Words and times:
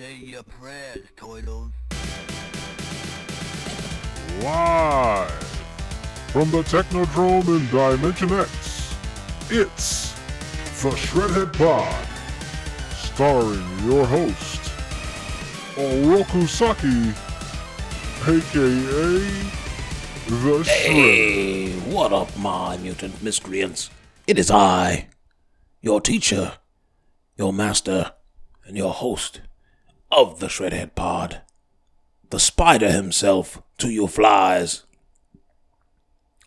Say 0.00 0.14
your 0.14 0.42
prayers, 0.44 1.04
Toidles. 1.14 1.72
Live 4.42 5.30
from 6.32 6.50
the 6.50 6.62
Technodrome 6.62 7.46
in 7.48 7.68
Dimension 7.68 8.32
X, 8.32 8.94
it's 9.50 10.12
the 10.82 10.88
Shredhead 10.92 11.52
Pod, 11.52 12.06
starring 12.96 13.60
your 13.84 14.06
host, 14.06 14.72
Oroku 15.76 16.48
Saki, 16.48 17.10
aka 18.22 19.20
the 20.28 20.34
Shredder. 20.34 20.66
Hey, 20.66 21.72
what 21.92 22.14
up, 22.14 22.34
my 22.38 22.78
mutant 22.78 23.22
miscreants? 23.22 23.90
It 24.26 24.38
is 24.38 24.50
I, 24.50 25.08
your 25.82 26.00
teacher, 26.00 26.54
your 27.36 27.52
master, 27.52 28.12
and 28.64 28.78
your 28.78 28.94
host 28.94 29.42
of 30.10 30.40
the 30.40 30.46
Shredhead 30.46 30.94
Pod. 30.94 31.42
The 32.30 32.40
spider 32.40 32.90
himself 32.90 33.62
to 33.78 33.90
you 33.90 34.06
flies. 34.06 34.84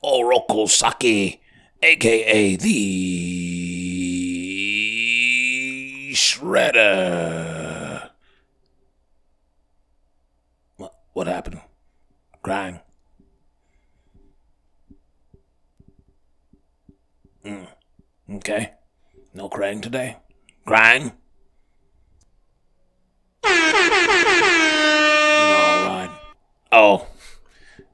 Oroku 0.04 0.70
Saki, 0.70 1.42
aka 1.82 2.56
the 2.56 3.34
Shredder. 6.14 8.10
What, 10.78 10.94
what 11.14 11.28
happened? 11.28 11.62
Crying. 12.42 12.80
Hmm, 17.44 17.64
okay. 18.36 18.74
No 19.34 19.50
crying 19.50 19.82
today? 19.82 20.18
Crying? 20.66 21.12
Alright. 23.46 23.60
Oh. 26.72 27.08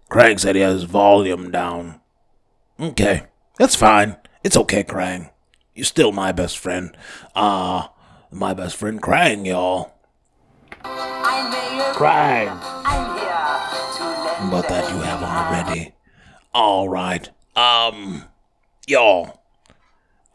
Krang 0.10 0.40
said 0.40 0.56
he 0.56 0.62
has 0.62 0.84
volume 0.84 1.52
down. 1.52 2.00
Okay. 2.80 3.24
That's 3.58 3.76
fine. 3.76 4.16
It's 4.44 4.58
okay, 4.58 4.84
Krang. 4.84 5.30
You're 5.76 5.86
still 5.86 6.12
my 6.12 6.32
best 6.32 6.58
friend. 6.58 6.96
Uh, 7.36 7.88
my 8.32 8.54
best 8.54 8.76
friend 8.76 9.02
Krang, 9.02 9.46
y'all. 9.46 9.94
Krang. 11.94 12.60
But 14.50 14.70
that 14.70 14.90
you 14.90 15.00
have 15.02 15.22
already. 15.22 15.94
Alright. 16.56 17.30
Um, 17.56 18.24
y'all. 18.88 19.42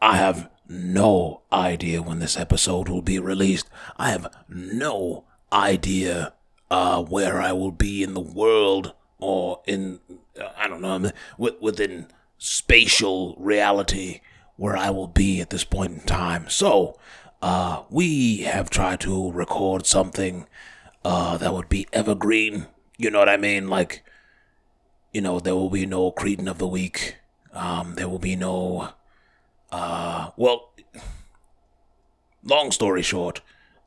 I 0.01 0.17
have 0.17 0.49
no 0.67 1.41
idea 1.51 2.01
when 2.01 2.19
this 2.19 2.37
episode 2.37 2.89
will 2.89 3.01
be 3.01 3.19
released. 3.19 3.69
I 3.97 4.09
have 4.11 4.27
no 4.49 5.25
idea 5.51 6.33
uh, 6.69 7.03
where 7.03 7.41
I 7.41 7.51
will 7.51 7.71
be 7.71 8.03
in 8.03 8.13
the 8.13 8.19
world 8.21 8.93
or 9.19 9.61
in, 9.65 9.99
uh, 10.39 10.49
I 10.57 10.67
don't 10.67 10.81
know, 10.81 11.11
within 11.37 12.07
spatial 12.37 13.35
reality 13.39 14.21
where 14.57 14.75
I 14.75 14.89
will 14.89 15.07
be 15.07 15.41
at 15.41 15.49
this 15.49 15.63
point 15.63 15.93
in 15.93 15.99
time. 16.01 16.49
So, 16.49 16.97
uh, 17.41 17.83
we 17.89 18.39
have 18.39 18.69
tried 18.69 18.99
to 19.01 19.31
record 19.31 19.85
something 19.85 20.47
uh, 21.03 21.37
that 21.37 21.53
would 21.53 21.69
be 21.69 21.87
evergreen. 21.93 22.67
You 22.97 23.11
know 23.11 23.19
what 23.19 23.29
I 23.29 23.37
mean? 23.37 23.67
Like, 23.67 24.03
you 25.13 25.21
know, 25.21 25.39
there 25.39 25.55
will 25.55 25.69
be 25.69 25.85
no 25.85 26.11
Cretin 26.11 26.47
of 26.47 26.57
the 26.57 26.67
Week. 26.67 27.17
Um, 27.53 27.95
there 27.95 28.09
will 28.09 28.19
be 28.19 28.35
no 28.35 28.89
uh, 29.75 30.31
well, 30.37 30.71
long 32.43 32.71
story 32.71 33.01
short, 33.01 33.41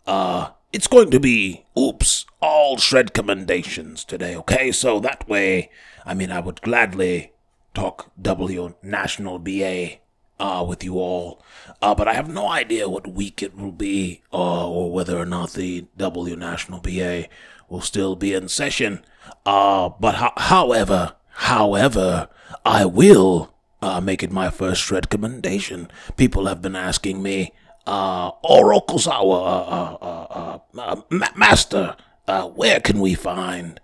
uh, 0.07 0.51
it's 0.71 0.87
going 0.87 1.11
to 1.11 1.19
be, 1.19 1.65
oops, 1.79 2.27
all 2.43 2.77
shred 2.77 3.15
commendations 3.15 4.05
today, 4.05 4.37
okay? 4.37 4.71
So 4.71 5.01
that 5.01 5.27
way, 5.29 5.71
I 6.05 6.13
mean, 6.13 6.31
I 6.31 6.41
would 6.41 6.61
gladly 6.61 7.33
talk 7.73 8.11
W 8.21 8.75
National 8.83 9.39
BA 9.39 9.93
uh, 10.39 10.63
with 10.69 10.85
you 10.85 10.99
all, 10.99 11.43
uh, 11.81 11.95
but 11.95 12.07
I 12.07 12.13
have 12.13 12.29
no 12.29 12.49
idea 12.49 12.89
what 12.89 13.07
week 13.07 13.43
it 13.43 13.57
will 13.57 13.73
be, 13.73 14.23
uh, 14.31 14.69
or 14.69 14.93
whether 14.93 15.17
or 15.19 15.27
not 15.27 15.53
the 15.53 15.87
W 15.97 16.37
National 16.37 16.81
BA 16.81 17.29
will 17.71 17.81
still 17.81 18.15
be 18.15 18.35
in 18.35 18.49
session. 18.49 19.03
Uh, 19.47 19.89
but 19.89 20.17
ho- 20.17 20.37
however, 20.37 21.15
however, 21.31 22.29
I 22.65 22.85
will 22.85 23.55
uh, 23.81 24.01
make 24.01 24.23
it 24.23 24.33
my 24.33 24.51
first 24.51 24.91
recommendation. 24.91 25.89
People 26.17 26.47
have 26.47 26.61
been 26.63 26.77
asking 26.77 27.23
me, 27.23 27.53
uh, 27.87 28.33
Orokusawa, 28.45 29.39
uh, 29.47 29.97
uh, 30.05 30.59
uh, 30.75 30.79
uh, 30.79 31.01
ma- 31.11 31.35
Master, 31.37 31.97
uh, 32.27 32.47
where 32.49 32.81
can 32.81 33.01
we 33.01 33.15
find 33.15 33.81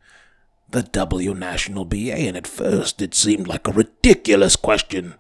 the 0.71 0.83
W 0.83 1.35
National 1.35 1.85
BA? 1.85 2.15
And 2.15 2.37
at 2.37 2.47
first 2.47 3.01
it 3.01 3.15
seemed 3.15 3.47
like 3.47 3.67
a 3.67 3.73
ridiculous 3.73 4.57
question. 4.57 5.15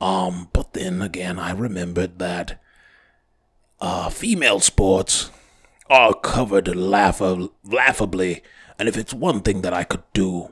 Um, 0.00 0.48
but 0.52 0.74
then 0.74 1.00
again, 1.02 1.38
I 1.38 1.52
remembered 1.52 2.18
that 2.18 2.60
female 4.10 4.60
sports 4.60 5.30
are 5.88 6.12
covered 6.14 6.68
laugh- 6.76 7.22
laughably. 7.64 8.42
And 8.78 8.88
if 8.88 8.96
it's 8.96 9.14
one 9.14 9.40
thing 9.40 9.62
that 9.62 9.72
I 9.72 9.84
could 9.84 10.02
do, 10.12 10.50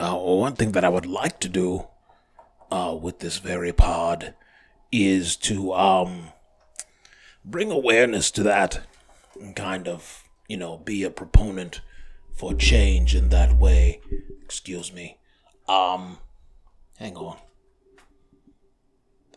or 0.00 0.40
one 0.40 0.54
thing 0.54 0.72
that 0.72 0.84
I 0.84 0.88
would 0.88 1.06
like 1.06 1.38
to 1.40 1.48
do, 1.48 1.86
uh, 2.70 2.96
with 3.00 3.20
this 3.20 3.38
very 3.38 3.72
pod 3.72 4.34
is 4.92 5.36
to 5.36 5.72
um, 5.74 6.28
bring 7.44 7.70
awareness 7.70 8.30
to 8.32 8.42
that 8.42 8.80
and 9.40 9.54
kind 9.54 9.88
of, 9.88 10.24
you 10.48 10.56
know, 10.56 10.78
be 10.78 11.02
a 11.02 11.10
proponent 11.10 11.80
for 12.32 12.54
change 12.54 13.14
in 13.14 13.28
that 13.30 13.56
way. 13.56 14.00
Excuse 14.42 14.92
me. 14.92 15.18
Um, 15.68 16.18
hang 16.98 17.16
on. 17.16 17.38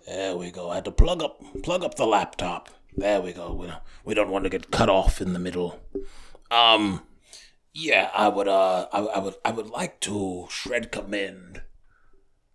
There 0.06 0.36
we 0.36 0.52
go. 0.52 0.70
I 0.70 0.76
had 0.76 0.86
to 0.86 0.92
plug 0.92 1.22
up 1.22 1.42
plug 1.64 1.84
up 1.84 1.96
the 1.96 2.06
laptop. 2.06 2.70
There 2.98 3.22
we 3.22 3.32
go. 3.32 3.54
We 3.54 3.68
don't, 3.68 3.82
we 4.04 4.14
don't 4.14 4.32
want 4.32 4.44
to 4.46 4.50
get 4.50 4.72
cut 4.72 4.90
off 4.90 5.22
in 5.22 5.34
the 5.34 5.40
middle. 5.40 5.80
Um, 6.50 7.04
yeah, 7.74 8.10
I 8.14 8.28
would 8.28 8.48
uh, 8.48 8.88
I, 8.92 9.00
I 9.00 9.20
would 9.20 9.36
I 9.46 9.52
would 9.52 9.70
like 9.70 10.00
to 10.02 10.48
shred 10.50 10.92
commend 10.92 11.62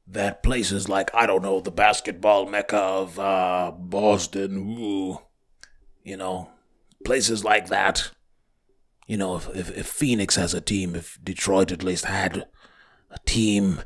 that 0.07 0.43
places 0.43 0.89
like 0.89 1.11
I 1.15 1.27
don't 1.27 1.43
know 1.43 1.61
the 1.61 1.71
basketball 1.71 2.47
mecca 2.47 2.77
of 2.77 3.19
uh, 3.19 3.73
Boston, 3.77 4.57
ooh, 4.79 5.19
you 6.03 6.17
know, 6.17 6.51
places 7.05 7.45
like 7.45 7.69
that. 7.69 8.11
You 9.07 9.17
know, 9.17 9.37
if, 9.37 9.49
if 9.55 9.77
if 9.77 9.87
Phoenix 9.87 10.37
has 10.37 10.55
a 10.55 10.61
team, 10.61 10.95
if 10.95 11.19
Detroit 11.23 11.73
at 11.73 11.83
least 11.83 12.07
had 12.07 12.47
a 13.11 13.19
team, 13.27 13.83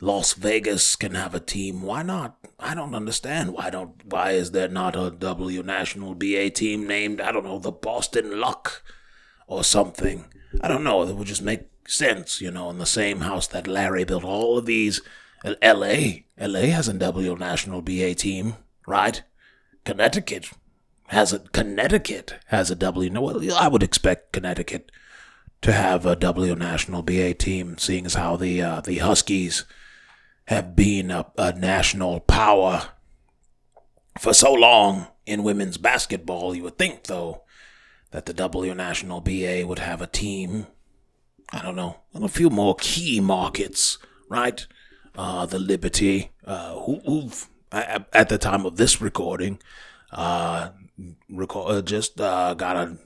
Las 0.00 0.34
Vegas 0.34 0.96
can 0.96 1.14
have 1.14 1.34
a 1.34 1.40
team. 1.40 1.82
Why 1.82 2.02
not? 2.02 2.36
I 2.58 2.74
don't 2.74 2.94
understand. 2.94 3.52
Why 3.52 3.70
don't? 3.70 4.04
Why 4.04 4.32
is 4.32 4.50
there 4.50 4.68
not 4.68 4.96
a 4.96 5.10
W 5.10 5.62
National 5.62 6.14
BA 6.14 6.50
team 6.50 6.86
named 6.86 7.20
I 7.20 7.32
don't 7.32 7.44
know 7.44 7.58
the 7.58 7.72
Boston 7.72 8.40
Luck 8.40 8.82
or 9.46 9.64
something? 9.64 10.24
I 10.60 10.68
don't 10.68 10.84
know. 10.84 11.02
It 11.02 11.16
would 11.16 11.28
just 11.28 11.42
make 11.42 11.62
sense, 11.86 12.40
you 12.40 12.50
know, 12.50 12.70
in 12.70 12.78
the 12.78 12.86
same 12.86 13.20
house 13.20 13.46
that 13.48 13.66
Larry 13.66 14.04
built 14.04 14.24
all 14.24 14.58
of 14.58 14.66
these 14.66 15.00
L.A. 15.60 16.26
L.A. 16.38 16.66
has 16.66 16.88
a 16.88 16.94
W 16.94 17.36
National 17.36 17.82
BA 17.82 18.14
team, 18.14 18.54
right? 18.86 19.22
Connecticut 19.84 20.50
has 21.06 21.32
a 21.32 21.40
Connecticut 21.40 22.34
has 22.46 22.70
a 22.70 22.74
W. 22.76 23.20
Well, 23.20 23.54
I 23.56 23.68
would 23.68 23.82
expect 23.82 24.32
Connecticut 24.32 24.90
to 25.62 25.72
have 25.72 26.06
a 26.06 26.16
W 26.16 26.54
National 26.54 27.02
BA 27.02 27.34
team, 27.34 27.76
seeing 27.78 28.06
as 28.06 28.14
how 28.14 28.36
the 28.36 28.62
uh, 28.62 28.80
the 28.80 28.98
Huskies 28.98 29.64
have 30.46 30.74
been 30.74 31.10
a, 31.10 31.26
a 31.38 31.52
national 31.52 32.20
power 32.20 32.90
for 34.18 34.34
so 34.34 34.52
long 34.52 35.06
in 35.26 35.42
women's 35.42 35.78
basketball. 35.78 36.54
You 36.54 36.64
would 36.64 36.78
think, 36.78 37.04
though, 37.04 37.42
that 38.10 38.26
the 38.26 38.34
W 38.34 38.74
National 38.74 39.20
BA 39.20 39.64
would 39.66 39.78
have 39.78 40.02
a 40.02 40.06
team. 40.06 40.66
I 41.52 41.62
don't 41.62 41.76
know, 41.76 41.98
in 42.14 42.22
a 42.22 42.28
few 42.28 42.48
more 42.48 42.74
key 42.76 43.20
markets, 43.20 43.98
right? 44.30 44.66
Uh, 45.16 45.46
the 45.46 45.58
Liberty, 45.58 46.30
uh, 46.44 46.74
who, 46.80 47.00
who've 47.04 47.48
at, 47.72 48.28
the 48.28 48.38
time 48.38 48.66
of 48.66 48.76
this 48.76 49.00
recording, 49.00 49.58
uh, 50.12 50.70
record, 51.30 51.70
uh, 51.70 51.82
just 51.82 52.20
uh, 52.20 52.54
got 52.54 52.76
a, 52.76 52.80
I 52.80 52.96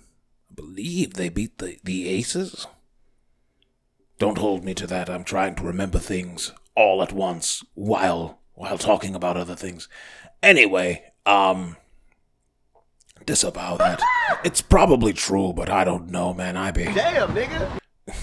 believe 0.54 1.14
they 1.14 1.28
beat 1.28 1.58
the 1.58 1.78
the 1.84 2.08
Aces. 2.08 2.66
Don't 4.18 4.38
hold 4.38 4.64
me 4.64 4.74
to 4.74 4.86
that. 4.86 5.10
I'm 5.10 5.24
trying 5.24 5.54
to 5.56 5.62
remember 5.62 5.98
things 5.98 6.52
all 6.74 7.02
at 7.02 7.12
once 7.12 7.64
while 7.74 8.38
while 8.54 8.78
talking 8.78 9.14
about 9.14 9.36
other 9.36 9.56
things. 9.56 9.88
Anyway, 10.42 11.12
um, 11.26 11.76
disavow 13.24 13.76
that. 13.76 14.00
It's 14.44 14.62
probably 14.62 15.12
true, 15.12 15.52
but 15.52 15.68
I 15.68 15.84
don't 15.84 16.10
know, 16.10 16.32
man. 16.32 16.56
I 16.56 16.70
be. 16.70 16.84
Damn, 16.84 17.34
nigga. 17.34 17.78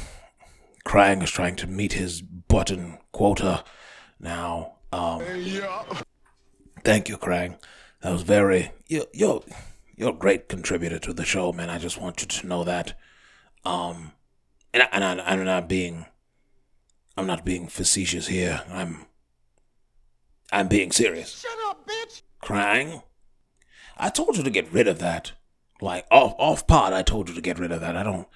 Krang 0.85 1.23
is 1.23 1.31
trying 1.31 1.55
to 1.57 1.67
meet 1.67 1.93
his 1.93 2.21
button 2.21 2.97
quota 3.13 3.63
now. 4.19 4.73
Um, 4.91 5.23
thank 6.83 7.07
you, 7.07 7.17
Krang. 7.17 7.57
That 8.01 8.11
was 8.11 8.23
very 8.23 8.71
yo, 8.87 9.05
yo 9.13 9.43
you're 9.95 10.09
a 10.09 10.13
great 10.13 10.49
contributor 10.49 10.99
to 10.99 11.13
the 11.13 11.23
show, 11.23 11.53
man. 11.53 11.69
I 11.69 11.77
just 11.77 12.01
want 12.01 12.21
you 12.21 12.27
to 12.27 12.47
know 12.47 12.63
that. 12.63 12.99
Um, 13.63 14.11
and 14.73 14.83
I, 14.83 14.89
and 14.91 15.03
I, 15.03 15.23
I'm 15.25 15.45
not 15.45 15.69
being, 15.69 16.05
I'm 17.15 17.27
not 17.27 17.45
being 17.45 17.67
facetious 17.67 18.27
here. 18.27 18.61
I'm, 18.69 19.05
I'm 20.51 20.67
being 20.67 20.91
serious. 20.91 21.41
Shut 21.41 21.57
up, 21.67 21.87
bitch! 21.87 22.23
Krang, 22.41 23.03
I 23.97 24.09
told 24.09 24.35
you 24.35 24.43
to 24.43 24.49
get 24.49 24.71
rid 24.73 24.87
of 24.87 24.99
that. 24.99 25.33
Like 25.81 26.05
off 26.09 26.35
off 26.37 26.65
pod, 26.65 26.93
I 26.93 27.01
told 27.01 27.29
you 27.29 27.35
to 27.35 27.41
get 27.41 27.59
rid 27.59 27.71
of 27.71 27.81
that. 27.81 27.95
I 27.95 28.03
don't, 28.03 28.27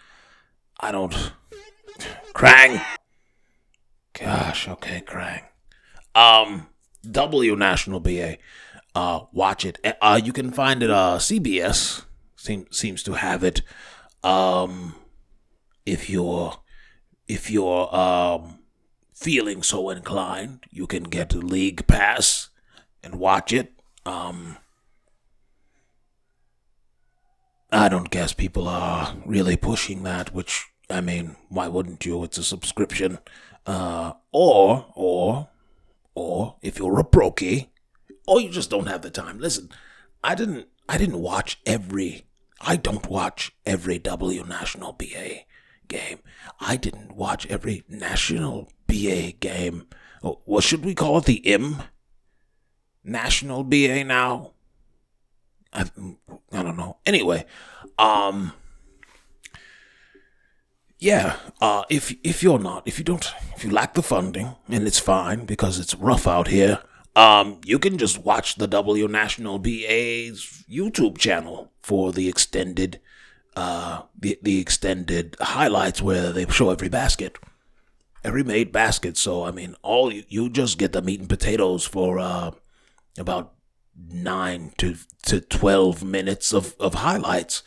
I 0.80 0.92
don't. 0.92 1.14
Krang. 2.34 2.84
Gosh, 4.20 4.68
okay, 4.68 5.04
Krang. 5.06 5.44
Um, 6.16 6.68
W 7.10 7.56
National 7.56 8.00
BA. 8.00 8.38
Uh, 8.96 9.26
watch 9.32 9.64
it. 9.64 9.80
Uh, 10.02 10.20
you 10.24 10.34
can 10.34 10.52
find 10.52 10.82
it. 10.82 10.90
Uh, 10.90 11.18
CBS 11.20 12.06
seems 12.36 12.76
seems 12.76 13.04
to 13.04 13.14
have 13.14 13.44
it. 13.44 13.62
Um, 14.24 14.96
if 15.86 16.10
you're 16.10 16.54
if 17.28 17.52
you're 17.52 17.96
um 17.96 18.60
feeling 19.14 19.62
so 19.62 19.90
inclined, 19.90 20.66
you 20.72 20.88
can 20.88 21.04
get 21.04 21.34
a 21.34 21.40
League 21.40 21.86
Pass 21.86 22.50
and 23.04 23.16
watch 23.16 23.54
it. 23.54 23.74
Um, 24.06 24.58
I 27.72 27.90
don't 27.90 28.10
guess 28.10 28.34
people 28.34 28.68
are 28.68 29.16
really 29.26 29.58
pushing 29.58 30.04
that. 30.04 30.34
Which 30.34 30.66
I 30.90 31.02
mean, 31.02 31.36
why 31.50 31.68
wouldn't 31.68 32.06
you? 32.06 32.24
It's 32.24 32.38
a 32.40 32.44
subscription. 32.44 33.20
Uh, 33.68 34.14
or 34.32 34.88
or 34.96 35.50
or 36.16 36.56
if 36.62 36.80
you're 36.80 37.00
a 37.00 37.04
brokey, 37.04 37.68
or 38.26 38.40
you 38.40 38.50
just 38.50 38.70
don't 38.70 38.88
have 38.88 39.02
the 39.02 39.10
time. 39.12 39.40
Listen, 39.40 39.70
I 40.24 40.36
didn't 40.36 40.68
I 40.88 40.98
didn't 40.98 41.22
watch 41.22 41.60
every 41.66 42.26
I 42.62 42.78
don't 42.78 43.10
watch 43.10 43.52
every 43.66 44.00
W 44.00 44.44
National 44.46 44.94
BA 44.94 45.42
game. 45.88 46.20
I 46.62 46.78
didn't 46.78 47.16
watch 47.16 47.46
every 47.48 47.84
National 47.90 48.72
BA 48.88 49.34
game. 49.34 49.88
Oh, 50.24 50.40
What 50.46 50.64
should 50.64 50.86
we 50.86 50.96
call 50.96 51.18
it? 51.18 51.26
The 51.26 51.46
M 51.46 51.84
National 53.04 53.64
BA 53.66 54.06
now? 54.06 54.54
I, 55.74 55.86
I 56.54 56.64
don't 56.64 56.78
know. 56.78 56.98
Anyway, 57.06 57.46
um 58.00 58.54
yeah, 61.00 61.36
uh, 61.62 61.84
if 61.90 62.16
if 62.24 62.42
you're 62.42 62.60
not, 62.60 62.88
if 62.88 62.98
you 62.98 63.06
don't, 63.06 63.32
if 63.56 63.64
you 63.64 63.70
lack 63.72 63.94
the 63.94 64.02
funding, 64.02 64.56
and 64.68 64.88
it's 64.88 65.00
fine 65.00 65.46
because 65.46 65.80
it's 65.80 65.94
rough 65.96 66.28
out 66.28 66.48
here, 66.48 66.80
um, 67.16 67.62
you 67.66 67.78
can 67.78 67.98
just 67.98 68.20
watch 68.20 68.56
the 68.56 68.68
W 68.68 69.08
National 69.08 69.60
BA's 69.60 70.64
YouTube 70.70 71.18
channel 71.18 71.72
for 71.82 72.12
the 72.12 72.28
extended, 72.28 73.00
uh, 73.56 74.04
the 74.20 74.40
the 74.42 74.60
extended 74.60 75.36
highlights 75.40 76.02
where 76.02 76.32
they 76.32 76.48
show 76.48 76.72
every 76.72 76.90
basket, 76.90 77.38
every 78.24 78.44
made 78.44 78.72
basket. 78.72 79.18
So 79.18 79.46
I 79.46 79.52
mean, 79.52 79.76
all 79.84 80.12
you, 80.12 80.24
you 80.30 80.50
just 80.50 80.80
get 80.80 80.94
the 80.94 81.02
meat 81.04 81.20
and 81.20 81.30
potatoes 81.30 81.86
for 81.86 82.18
uh, 82.18 82.52
about 83.20 83.54
nine 84.12 84.74
to 84.78 84.96
to 85.28 85.42
twelve 85.42 86.04
minutes 86.04 86.54
of 86.54 86.76
of 86.80 86.96
highlights. 86.96 87.62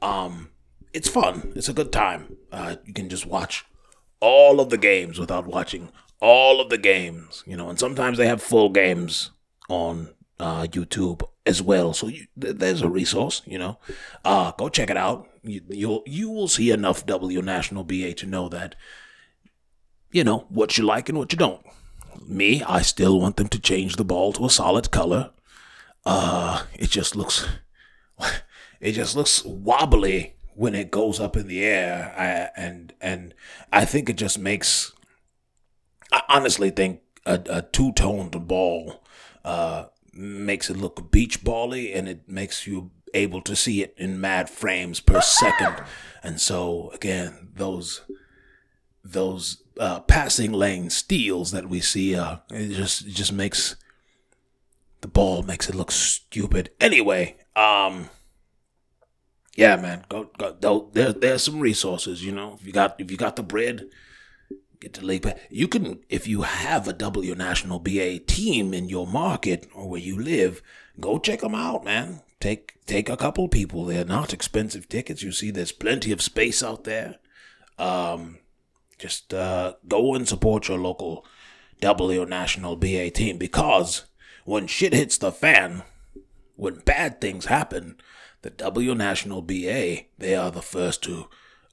Um, 0.00 0.50
it's 0.92 1.08
fun. 1.08 1.52
It's 1.54 1.68
a 1.68 1.72
good 1.72 1.92
time. 1.92 2.36
Uh, 2.50 2.76
you 2.84 2.92
can 2.92 3.08
just 3.08 3.26
watch 3.26 3.64
all 4.20 4.60
of 4.60 4.70
the 4.70 4.78
games 4.78 5.18
without 5.18 5.46
watching 5.46 5.90
all 6.20 6.60
of 6.60 6.68
the 6.68 6.78
games, 6.78 7.42
you 7.46 7.56
know, 7.56 7.70
and 7.70 7.78
sometimes 7.78 8.18
they 8.18 8.26
have 8.26 8.42
full 8.42 8.68
games 8.68 9.30
on 9.68 10.10
uh, 10.38 10.62
YouTube 10.64 11.22
as 11.46 11.62
well. 11.62 11.92
So 11.94 12.08
you, 12.08 12.26
th- 12.38 12.56
there's 12.56 12.82
a 12.82 12.88
resource, 12.88 13.42
you 13.46 13.58
know. 13.58 13.78
Uh, 14.24 14.52
go 14.52 14.68
check 14.68 14.90
it 14.90 14.96
out. 14.96 15.28
You, 15.42 15.62
you'll 15.68 16.02
you 16.06 16.30
will 16.30 16.48
see 16.48 16.70
enough 16.70 17.06
W 17.06 17.40
National 17.40 17.84
BA 17.84 18.12
to 18.14 18.26
know 18.26 18.48
that, 18.50 18.74
you 20.12 20.24
know, 20.24 20.46
what 20.50 20.76
you 20.76 20.84
like 20.84 21.08
and 21.08 21.16
what 21.16 21.32
you 21.32 21.38
don't. 21.38 21.64
Me, 22.26 22.62
I 22.64 22.82
still 22.82 23.18
want 23.18 23.36
them 23.36 23.48
to 23.48 23.58
change 23.58 23.96
the 23.96 24.04
ball 24.04 24.32
to 24.34 24.44
a 24.44 24.50
solid 24.50 24.90
color. 24.90 25.30
Uh, 26.04 26.64
it 26.74 26.90
just 26.90 27.16
looks, 27.16 27.46
it 28.80 28.92
just 28.92 29.16
looks 29.16 29.42
wobbly 29.44 30.34
when 30.60 30.74
it 30.74 30.90
goes 30.90 31.18
up 31.18 31.38
in 31.38 31.48
the 31.48 31.64
air. 31.64 32.14
I, 32.18 32.60
and 32.60 32.92
and 33.00 33.34
I 33.72 33.86
think 33.86 34.10
it 34.10 34.16
just 34.16 34.38
makes 34.38 34.92
I 36.12 36.20
honestly 36.28 36.68
think 36.68 37.00
a, 37.24 37.40
a 37.48 37.62
two 37.62 37.92
toned 37.92 38.46
ball 38.46 39.02
uh, 39.42 39.86
makes 40.12 40.68
it 40.68 40.76
look 40.76 41.10
beach 41.10 41.42
bally 41.42 41.94
and 41.94 42.06
it 42.10 42.28
makes 42.28 42.66
you 42.66 42.90
able 43.14 43.40
to 43.40 43.56
see 43.56 43.82
it 43.82 43.94
in 43.96 44.20
mad 44.20 44.50
frames 44.50 45.00
per 45.00 45.22
second. 45.22 45.76
And 46.22 46.38
so 46.38 46.90
again, 46.90 47.48
those 47.54 48.02
those 49.02 49.62
uh, 49.78 50.00
passing 50.00 50.52
lane 50.52 50.90
steals 50.90 51.52
that 51.52 51.70
we 51.70 51.80
see, 51.80 52.14
uh, 52.14 52.36
it 52.50 52.74
just 52.74 53.06
it 53.06 53.14
just 53.14 53.32
makes 53.32 53.76
the 55.00 55.08
ball 55.08 55.42
makes 55.42 55.70
it 55.70 55.74
look 55.74 55.90
stupid. 55.90 56.68
Anyway, 56.78 57.38
um, 57.56 58.10
yeah, 59.56 59.76
man, 59.76 60.04
go 60.08 60.30
go. 60.38 60.90
there, 60.92 61.12
there's 61.12 61.42
some 61.42 61.60
resources, 61.60 62.24
you 62.24 62.32
know. 62.32 62.56
If 62.60 62.66
you 62.66 62.72
got 62.72 63.00
if 63.00 63.10
you 63.10 63.16
got 63.16 63.36
the 63.36 63.42
bread, 63.42 63.88
get 64.80 65.02
league. 65.02 65.22
Pass. 65.22 65.38
You 65.50 65.68
can, 65.68 66.00
if 66.08 66.26
you 66.26 66.42
have 66.42 66.86
a 66.86 66.92
W 66.92 67.34
National 67.34 67.78
BA 67.78 68.20
team 68.20 68.72
in 68.72 68.88
your 68.88 69.06
market 69.06 69.68
or 69.74 69.88
where 69.88 70.00
you 70.00 70.20
live, 70.20 70.62
go 70.98 71.18
check 71.18 71.40
them 71.40 71.54
out, 71.54 71.84
man. 71.84 72.22
Take 72.38 72.84
take 72.86 73.08
a 73.08 73.16
couple 73.16 73.48
people. 73.48 73.84
They're 73.84 74.04
not 74.04 74.32
expensive 74.32 74.88
tickets. 74.88 75.22
You 75.22 75.32
see, 75.32 75.50
there's 75.50 75.72
plenty 75.72 76.12
of 76.12 76.22
space 76.22 76.62
out 76.62 76.84
there. 76.84 77.16
Um, 77.78 78.38
just 78.98 79.34
uh, 79.34 79.74
go 79.88 80.14
and 80.14 80.28
support 80.28 80.68
your 80.68 80.78
local 80.78 81.24
W 81.80 82.24
National 82.24 82.76
BA 82.76 83.10
team 83.10 83.38
because 83.38 84.04
when 84.44 84.66
shit 84.66 84.92
hits 84.92 85.18
the 85.18 85.32
fan, 85.32 85.82
when 86.56 86.80
bad 86.80 87.20
things 87.20 87.46
happen, 87.46 87.96
the 88.42 88.50
W 88.50 88.94
National 88.94 89.42
BA 89.42 90.04
they 90.18 90.34
are 90.34 90.50
the 90.50 90.62
first 90.62 91.02
to 91.04 91.28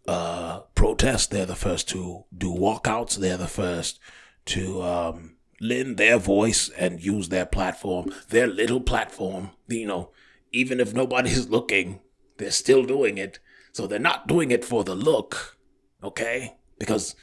uh, 0.07 0.59
protest. 0.73 1.31
They're 1.31 1.45
the 1.45 1.55
first 1.55 1.89
to 1.89 2.25
do 2.35 2.53
walkouts. 2.53 3.17
They're 3.17 3.37
the 3.37 3.47
first 3.47 3.99
to 4.45 4.81
um, 4.81 5.35
lend 5.59 5.97
their 5.97 6.17
voice 6.17 6.69
and 6.69 7.03
use 7.03 7.29
their 7.29 7.45
platform, 7.45 8.13
their 8.29 8.47
little 8.47 8.81
platform. 8.81 9.51
You 9.67 9.87
know, 9.87 10.11
even 10.51 10.79
if 10.79 10.93
nobody's 10.93 11.49
looking, 11.49 11.99
they're 12.37 12.51
still 12.51 12.83
doing 12.83 13.17
it. 13.17 13.39
So 13.73 13.85
they're 13.85 13.99
not 13.99 14.27
doing 14.27 14.51
it 14.51 14.65
for 14.65 14.83
the 14.83 14.95
look, 14.95 15.57
okay? 16.03 16.57
Because 16.79 17.15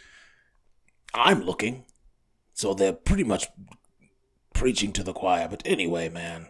I'm 1.12 1.42
looking. 1.42 1.84
So 2.52 2.74
they're 2.74 2.92
pretty 2.92 3.24
much 3.24 3.48
preaching 4.52 4.92
to 4.92 5.02
the 5.02 5.12
choir. 5.12 5.48
But 5.48 5.62
anyway, 5.64 6.08
man. 6.08 6.48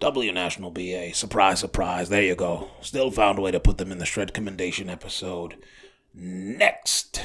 W 0.00 0.32
National 0.32 0.70
BA. 0.70 1.14
Surprise, 1.14 1.60
surprise. 1.60 2.08
There 2.08 2.22
you 2.22 2.34
go. 2.34 2.70
Still 2.80 3.10
found 3.10 3.38
a 3.38 3.42
way 3.42 3.50
to 3.50 3.60
put 3.60 3.78
them 3.78 3.92
in 3.92 3.98
the 3.98 4.06
Shred 4.06 4.34
Commendation 4.34 4.90
episode. 4.90 5.56
Next. 6.12 7.24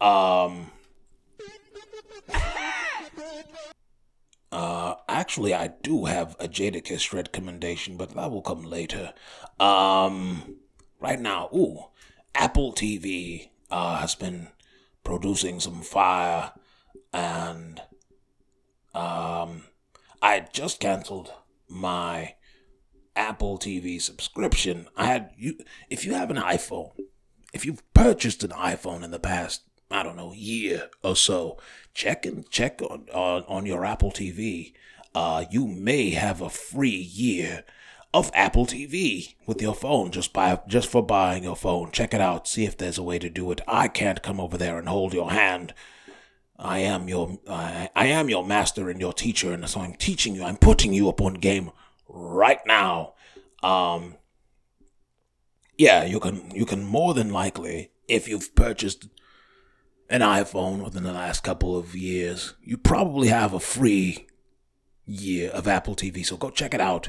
Um. 0.00 0.70
Uh, 4.52 4.96
actually, 5.08 5.54
I 5.54 5.68
do 5.82 6.04
have 6.04 6.36
a 6.38 6.46
Jadakiss 6.46 7.00
Shred 7.00 7.32
Commendation, 7.32 7.96
but 7.96 8.10
that 8.10 8.30
will 8.30 8.42
come 8.42 8.64
later. 8.64 9.14
Um, 9.58 10.56
right 11.00 11.18
now, 11.18 11.48
ooh, 11.54 11.86
Apple 12.34 12.74
TV 12.74 13.48
uh, 13.70 13.96
has 14.00 14.14
been 14.14 14.48
producing 15.04 15.58
some 15.58 15.80
fire, 15.80 16.52
and 17.14 17.80
um, 18.94 19.64
I 20.20 20.46
just 20.52 20.80
canceled 20.80 21.32
my 21.72 22.34
Apple 23.16 23.58
TV 23.58 24.00
subscription. 24.00 24.88
I 24.96 25.06
had 25.06 25.30
you 25.36 25.56
if 25.90 26.04
you 26.04 26.14
have 26.14 26.30
an 26.30 26.36
iPhone, 26.36 26.92
if 27.52 27.66
you've 27.66 27.82
purchased 27.94 28.44
an 28.44 28.50
iPhone 28.50 29.02
in 29.02 29.10
the 29.10 29.18
past, 29.18 29.62
I 29.90 30.02
don't 30.02 30.16
know, 30.16 30.32
year 30.32 30.90
or 31.02 31.16
so, 31.16 31.58
check 31.94 32.24
and 32.26 32.48
check 32.50 32.80
on 32.82 33.06
on, 33.12 33.44
on 33.48 33.66
your 33.66 33.84
Apple 33.84 34.10
TV. 34.10 34.72
Uh, 35.14 35.44
you 35.50 35.66
may 35.66 36.10
have 36.10 36.40
a 36.40 36.48
free 36.48 36.88
year 36.90 37.64
of 38.14 38.30
Apple 38.34 38.66
TV 38.66 39.34
with 39.46 39.60
your 39.60 39.74
phone 39.74 40.10
just 40.10 40.32
by 40.32 40.60
just 40.66 40.88
for 40.88 41.04
buying 41.04 41.44
your 41.44 41.56
phone. 41.56 41.90
Check 41.90 42.14
it 42.14 42.20
out. 42.20 42.46
See 42.46 42.64
if 42.64 42.76
there's 42.76 42.98
a 42.98 43.02
way 43.02 43.18
to 43.18 43.30
do 43.30 43.50
it. 43.50 43.60
I 43.66 43.88
can't 43.88 44.22
come 44.22 44.40
over 44.40 44.56
there 44.56 44.78
and 44.78 44.88
hold 44.88 45.14
your 45.14 45.30
hand. 45.30 45.74
I 46.62 46.78
am 46.78 47.08
your 47.08 47.38
I, 47.48 47.90
I 47.94 48.06
am 48.06 48.30
your 48.30 48.46
master 48.46 48.88
and 48.88 49.00
your 49.00 49.12
teacher, 49.12 49.52
and 49.52 49.68
so 49.68 49.80
I'm 49.80 49.94
teaching 49.94 50.34
you. 50.34 50.44
I'm 50.44 50.56
putting 50.56 50.92
you 50.92 51.08
upon 51.08 51.34
game 51.34 51.70
right 52.08 52.60
now. 52.66 53.14
Um, 53.62 54.16
yeah, 55.76 56.04
you 56.04 56.20
can 56.20 56.50
you 56.52 56.64
can 56.64 56.84
more 56.84 57.14
than 57.14 57.30
likely 57.30 57.90
if 58.08 58.28
you've 58.28 58.54
purchased 58.54 59.08
an 60.08 60.20
iPhone 60.20 60.84
within 60.84 61.04
the 61.04 61.12
last 61.12 61.42
couple 61.42 61.76
of 61.76 61.96
years, 61.96 62.54
you 62.62 62.76
probably 62.76 63.28
have 63.28 63.54
a 63.54 63.60
free 63.60 64.26
year 65.06 65.50
of 65.50 65.66
Apple 65.66 65.96
TV. 65.96 66.24
So 66.24 66.36
go 66.36 66.50
check 66.50 66.74
it 66.74 66.80
out. 66.80 67.08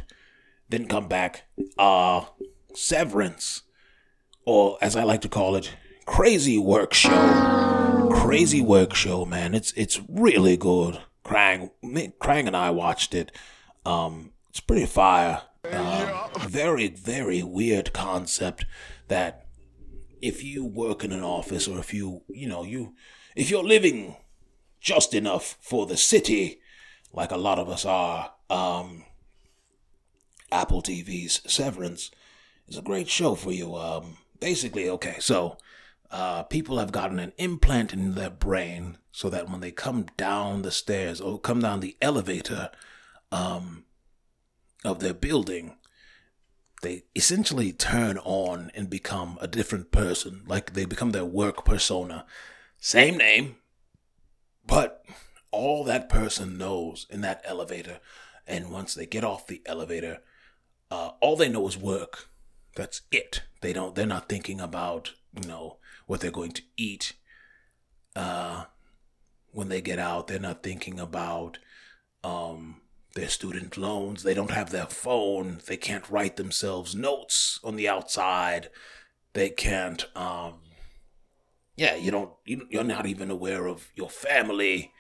then 0.70 0.88
come 0.88 1.08
back. 1.08 1.44
Uh, 1.78 2.26
Severance, 2.74 3.64
or 4.46 4.78
as 4.82 4.96
I 4.96 5.04
like 5.04 5.22
to 5.22 5.30
call 5.30 5.56
it, 5.56 5.72
Crazy 6.06 6.58
Work 6.58 6.94
Show. 6.94 8.10
Crazy 8.12 8.62
Work 8.62 8.94
Show, 8.94 9.26
man. 9.26 9.54
It's 9.54 9.72
it's 9.74 10.02
really 10.08 10.58
good. 10.58 11.00
Krang, 11.26 11.72
me, 11.82 12.14
Krang 12.22 12.48
and 12.48 12.56
I 12.56 12.70
watched 12.70 13.14
it. 13.14 13.32
Um, 13.86 14.32
it's 14.50 14.60
pretty 14.60 14.86
fire. 14.86 15.44
Um, 15.72 16.30
very 16.42 16.88
very 16.88 17.42
weird 17.42 17.94
concept 17.94 18.66
that 19.08 19.46
if 20.22 20.44
you 20.44 20.66
work 20.66 21.04
in 21.04 21.12
an 21.12 21.24
office 21.24 21.68
or 21.68 21.80
if 21.80 21.94
you 21.94 22.24
you 22.28 22.48
know 22.48 22.64
you 22.64 22.94
if 23.36 23.50
you're 23.50 23.64
living 23.64 24.16
just 24.80 25.14
enough 25.14 25.58
for 25.62 25.86
the 25.86 25.98
city, 25.98 26.60
like 27.14 27.32
a 27.32 27.38
lot 27.38 27.58
of 27.58 27.70
us 27.70 27.86
are, 27.86 28.34
um, 28.50 29.06
Apple 30.52 30.82
TV's 30.82 31.42
Severance 31.48 32.12
is 32.68 32.78
a 32.78 32.82
great 32.82 33.08
show 33.08 33.34
for 33.34 33.52
you. 33.52 33.76
Um, 33.76 34.18
basically, 34.40 34.90
okay, 34.90 35.16
so 35.20 35.58
uh, 36.14 36.44
people 36.44 36.78
have 36.78 36.92
gotten 36.92 37.18
an 37.18 37.34
implant 37.40 37.92
in 37.92 38.14
their 38.14 38.30
brain 38.30 39.00
so 39.12 39.32
that 39.32 39.50
when 39.50 39.62
they 39.62 39.72
come 39.72 40.06
down 40.16 40.62
the 40.62 40.70
stairs 40.70 41.20
or 41.20 41.40
come 41.40 41.60
down 41.60 41.80
the 41.80 41.98
elevator 42.04 42.70
um, 43.32 43.86
of 44.86 45.00
their 45.00 45.16
building, 45.16 45.76
they 46.84 47.02
essentially 47.16 47.74
turn 47.74 48.20
on 48.20 48.70
and 48.76 48.92
become 48.92 49.40
a 49.42 49.48
different 49.48 49.92
person. 49.92 50.44
Like 50.46 50.74
they 50.74 50.86
become 50.86 51.14
their 51.14 51.26
work 51.26 51.66
persona. 51.66 52.26
Same 52.78 53.18
name, 53.18 53.56
but 54.68 55.04
all 55.50 55.84
that 55.84 56.10
person 56.10 56.60
knows 56.60 57.08
in 57.10 57.22
that 57.22 57.42
elevator, 57.44 58.00
and 58.46 58.72
once 58.72 58.94
they 58.94 59.08
get 59.08 59.24
off 59.24 59.48
the 59.48 59.64
elevator, 59.66 60.20
uh, 60.92 61.12
all 61.22 61.36
they 61.36 61.50
know 61.50 61.68
is 61.68 61.78
work. 61.78 62.30
That's 62.76 63.02
it. 63.12 63.42
They 63.62 63.74
don't. 63.74 63.96
They're 63.96 64.06
not 64.06 64.30
thinking 64.30 64.60
about 64.62 65.14
you 65.34 65.48
know 65.48 65.78
what 66.06 66.20
they're 66.20 66.32
going 66.32 66.52
to 66.52 66.64
eat. 66.78 67.14
Uh, 68.16 68.66
when 69.52 69.70
they 69.70 69.82
get 69.82 70.00
out, 70.00 70.28
they're 70.28 70.40
not 70.40 70.64
thinking 70.64 71.00
about 71.00 71.60
um, 72.24 72.82
their 73.16 73.30
student 73.30 73.78
loans. 73.78 74.24
They 74.24 74.34
don't 74.34 74.52
have 74.52 74.72
their 74.72 74.88
phone. 74.88 75.62
They 75.68 75.78
can't 75.78 76.10
write 76.10 76.36
themselves 76.36 76.96
notes 76.96 77.60
on 77.64 77.76
the 77.76 77.88
outside. 77.88 78.70
They 79.34 79.50
can't. 79.50 80.06
Um, 80.16 80.56
yeah, 81.76 81.96
you 81.96 82.12
don't. 82.12 82.32
You, 82.46 82.68
you're 82.70 82.84
not 82.84 83.06
even 83.06 83.32
aware 83.32 83.68
of 83.68 83.90
your 83.96 84.10
family, 84.10 84.92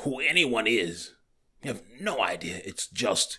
who 0.00 0.20
anyone 0.20 0.66
is. 0.66 1.14
You 1.62 1.68
have 1.72 1.82
no 2.00 2.20
idea. 2.20 2.60
It's 2.64 2.86
just 2.86 3.38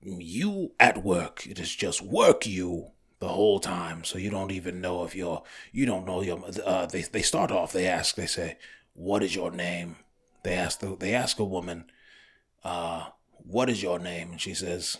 you 0.00 0.72
at 0.78 1.04
work. 1.04 1.46
It 1.46 1.58
is 1.58 1.74
just 1.74 2.02
work 2.02 2.46
you 2.46 2.92
the 3.26 3.32
whole 3.32 3.58
time. 3.58 4.04
So 4.04 4.18
you 4.18 4.30
don't 4.30 4.52
even 4.52 4.80
know 4.80 5.02
if 5.02 5.16
you're. 5.16 5.42
You 5.72 5.84
don't 5.84 6.06
know 6.06 6.22
your. 6.22 6.40
Uh, 6.64 6.86
they 6.86 7.02
they 7.02 7.22
start 7.22 7.50
off. 7.50 7.72
They 7.72 7.88
ask. 7.88 8.14
They 8.14 8.26
say, 8.26 8.56
"What 8.94 9.24
is 9.24 9.34
your 9.34 9.50
name?" 9.50 9.96
They 10.44 10.54
ask. 10.54 10.78
The, 10.78 10.96
they 10.96 11.12
ask 11.12 11.40
a 11.40 11.44
woman, 11.44 11.86
uh, 12.62 13.08
"What 13.32 13.68
is 13.68 13.82
your 13.82 13.98
name?" 13.98 14.30
And 14.30 14.40
she 14.40 14.54
says, 14.54 14.98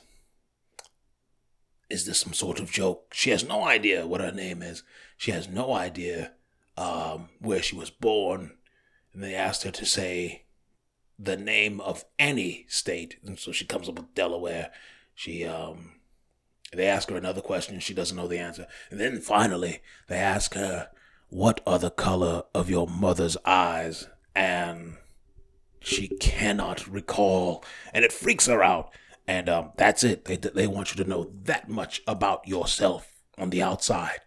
"Is 1.89 2.05
this 2.05 2.19
some 2.19 2.33
sort 2.33 2.59
of 2.59 2.69
joke?" 2.71 3.15
She 3.15 3.31
has 3.31 3.45
no 3.47 3.63
idea 3.63 4.09
what 4.09 4.21
her 4.21 4.33
name 4.33 4.61
is. 4.61 4.83
She 5.17 5.31
has 5.31 5.49
no 5.49 5.73
idea 5.73 6.33
um, 6.77 7.29
where 7.39 7.63
she 7.63 7.77
was 7.77 7.91
born. 7.91 8.57
And 9.13 9.23
they 9.23 9.37
asked 9.37 9.63
her 9.63 9.71
to 9.71 9.87
say 9.87 10.47
the 11.17 11.37
name 11.37 11.81
of 11.81 12.05
any 12.19 12.67
state. 12.69 13.19
And 13.25 13.39
so 13.39 13.53
she 13.53 13.65
comes 13.65 13.89
up 13.89 13.99
with 14.01 14.15
Delaware. 14.15 14.73
She 15.15 15.45
um 15.47 15.96
they 16.73 16.87
ask 16.87 17.09
her 17.11 17.17
another 17.17 17.41
question, 17.41 17.79
she 17.81 17.95
doesn't 17.95 18.17
know 18.17 18.29
the 18.29 18.39
answer. 18.39 18.67
And 18.91 19.01
then 19.01 19.21
finally 19.21 19.83
they 20.09 20.17
ask 20.17 20.55
her, 20.55 20.89
What 21.29 21.61
are 21.67 21.79
the 21.79 21.91
color 21.91 22.45
of 22.55 22.71
your 22.71 22.87
mother's 22.87 23.37
eyes? 23.45 24.09
And 24.35 24.97
she 25.81 26.09
cannot 26.09 26.87
recall. 26.89 27.65
And 27.95 28.05
it 28.05 28.13
freaks 28.13 28.47
her 28.47 28.63
out. 28.63 28.91
And 29.29 29.49
um, 29.49 29.73
that's 29.77 30.05
it. 30.05 30.25
They, 30.25 30.37
they 30.37 30.67
want 30.67 30.95
you 30.95 31.03
to 31.03 31.09
know 31.09 31.31
that 31.45 31.69
much 31.69 32.03
about 32.07 32.47
yourself 32.47 33.13
on 33.39 33.51
the 33.51 33.63
outside. 33.63 34.21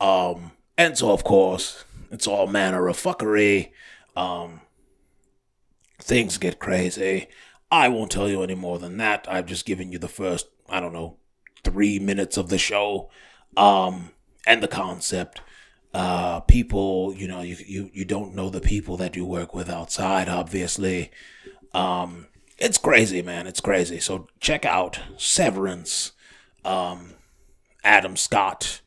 Um, 0.00 0.52
and 0.76 0.98
so, 0.98 1.12
of 1.12 1.24
course, 1.24 1.84
it's 2.10 2.26
all 2.26 2.46
manner 2.46 2.88
of 2.88 2.96
fuckery. 2.96 3.70
Um, 4.16 4.60
things 5.98 6.38
get 6.38 6.58
crazy. 6.58 7.28
I 7.70 7.88
won't 7.88 8.10
tell 8.10 8.28
you 8.28 8.42
any 8.42 8.54
more 8.54 8.78
than 8.78 8.98
that. 8.98 9.26
I've 9.28 9.46
just 9.46 9.66
given 9.66 9.90
you 9.90 9.98
the 9.98 10.08
first, 10.08 10.48
I 10.68 10.80
don't 10.80 10.92
know, 10.92 11.16
three 11.64 11.98
minutes 11.98 12.36
of 12.36 12.48
the 12.48 12.58
show, 12.58 13.10
um, 13.56 14.10
and 14.46 14.62
the 14.62 14.68
concept. 14.68 15.40
Uh, 15.92 16.40
people, 16.40 17.14
you 17.16 17.28
know, 17.28 17.40
you, 17.40 17.56
you, 17.64 17.90
you 17.92 18.04
don't 18.04 18.34
know 18.34 18.50
the 18.50 18.60
people 18.60 18.96
that 18.96 19.14
you 19.14 19.24
work 19.24 19.54
with 19.54 19.70
outside, 19.70 20.28
obviously. 20.28 21.10
Um, 21.72 22.26
it's 22.58 22.78
crazy, 22.78 23.22
man. 23.22 23.46
It's 23.46 23.60
crazy. 23.60 24.00
So 24.00 24.26
check 24.40 24.64
out 24.64 24.98
Severance, 25.16 26.12
um, 26.64 27.14
Adam 27.84 28.16
Scott, 28.16 28.80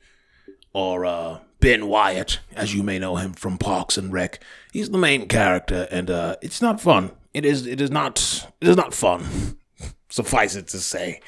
or, 0.73 1.05
uh, 1.05 1.39
Ben 1.59 1.87
Wyatt, 1.87 2.39
as 2.55 2.73
you 2.75 2.83
may 2.83 2.99
know 2.99 3.15
him 3.15 3.33
from 3.33 3.57
Parks 3.57 3.97
and 3.97 4.13
Rec. 4.13 4.39
He's 4.71 4.89
the 4.89 4.97
main 4.97 5.27
character, 5.27 5.87
and 5.89 6.09
uh, 6.09 6.35
it's 6.41 6.61
not 6.61 6.79
fun. 6.79 7.11
It 7.33 7.45
is. 7.45 7.65
It 7.65 7.81
is 7.81 7.89
not. 7.89 8.47
It 8.61 8.67
is 8.67 8.77
not 8.77 8.93
fun. 8.93 9.57
Suffice 10.09 10.55
it 10.55 10.67
to 10.69 10.79
say. 10.79 11.21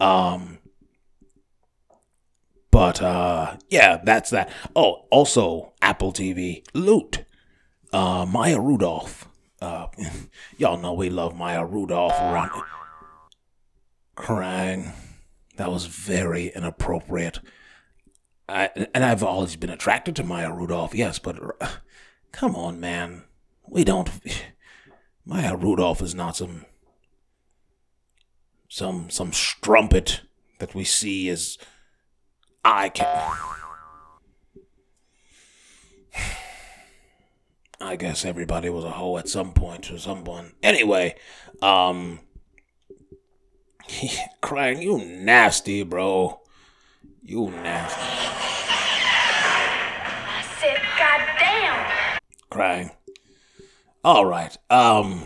Um, 0.00 0.58
but 2.74 3.00
uh, 3.00 3.56
yeah, 3.68 4.00
that's 4.02 4.30
that. 4.30 4.50
Oh, 4.74 5.06
also 5.12 5.74
Apple 5.80 6.12
TV 6.12 6.64
Loot. 6.74 7.24
Uh, 7.92 8.26
Maya 8.28 8.60
Rudolph. 8.60 9.28
Uh, 9.62 9.86
y'all 10.58 10.76
know 10.76 10.92
we 10.92 11.08
love 11.08 11.36
Maya 11.36 11.64
Rudolph 11.64 12.14
around. 12.14 12.50
Krang. 14.16 14.92
That 15.54 15.70
was 15.70 15.86
very 15.86 16.48
inappropriate. 16.48 17.38
I, 18.48 18.70
and 18.92 19.04
I've 19.04 19.22
always 19.22 19.54
been 19.54 19.70
attracted 19.70 20.16
to 20.16 20.24
Maya 20.24 20.52
Rudolph, 20.52 20.96
yes, 20.96 21.20
but 21.20 21.38
uh, 21.60 21.68
come 22.32 22.56
on, 22.56 22.80
man. 22.80 23.22
We 23.68 23.84
don't. 23.84 24.10
Maya 25.24 25.56
Rudolph 25.56 26.02
is 26.02 26.16
not 26.16 26.36
some. 26.36 26.66
some 28.68 29.10
some 29.10 29.32
strumpet 29.32 30.22
that 30.58 30.74
we 30.74 30.82
see 30.82 31.28
as 31.28 31.56
I 32.64 32.88
can. 32.88 33.32
I 37.80 37.96
guess 37.96 38.24
everybody 38.24 38.70
was 38.70 38.84
a 38.84 38.90
hoe 38.90 39.18
at 39.18 39.28
some 39.28 39.52
point 39.52 39.90
or 39.90 39.98
someone. 39.98 40.52
Anyway, 40.62 41.16
um. 41.60 42.20
Krang, 44.42 44.82
you 44.82 44.98
nasty, 45.04 45.82
bro. 45.82 46.40
You 47.22 47.50
nasty. 47.50 48.00
I 50.26 50.42
said, 50.58 50.80
goddamn. 50.98 52.20
Krang. 52.50 52.90
All 54.02 54.24
right. 54.24 54.56
Um, 54.70 55.24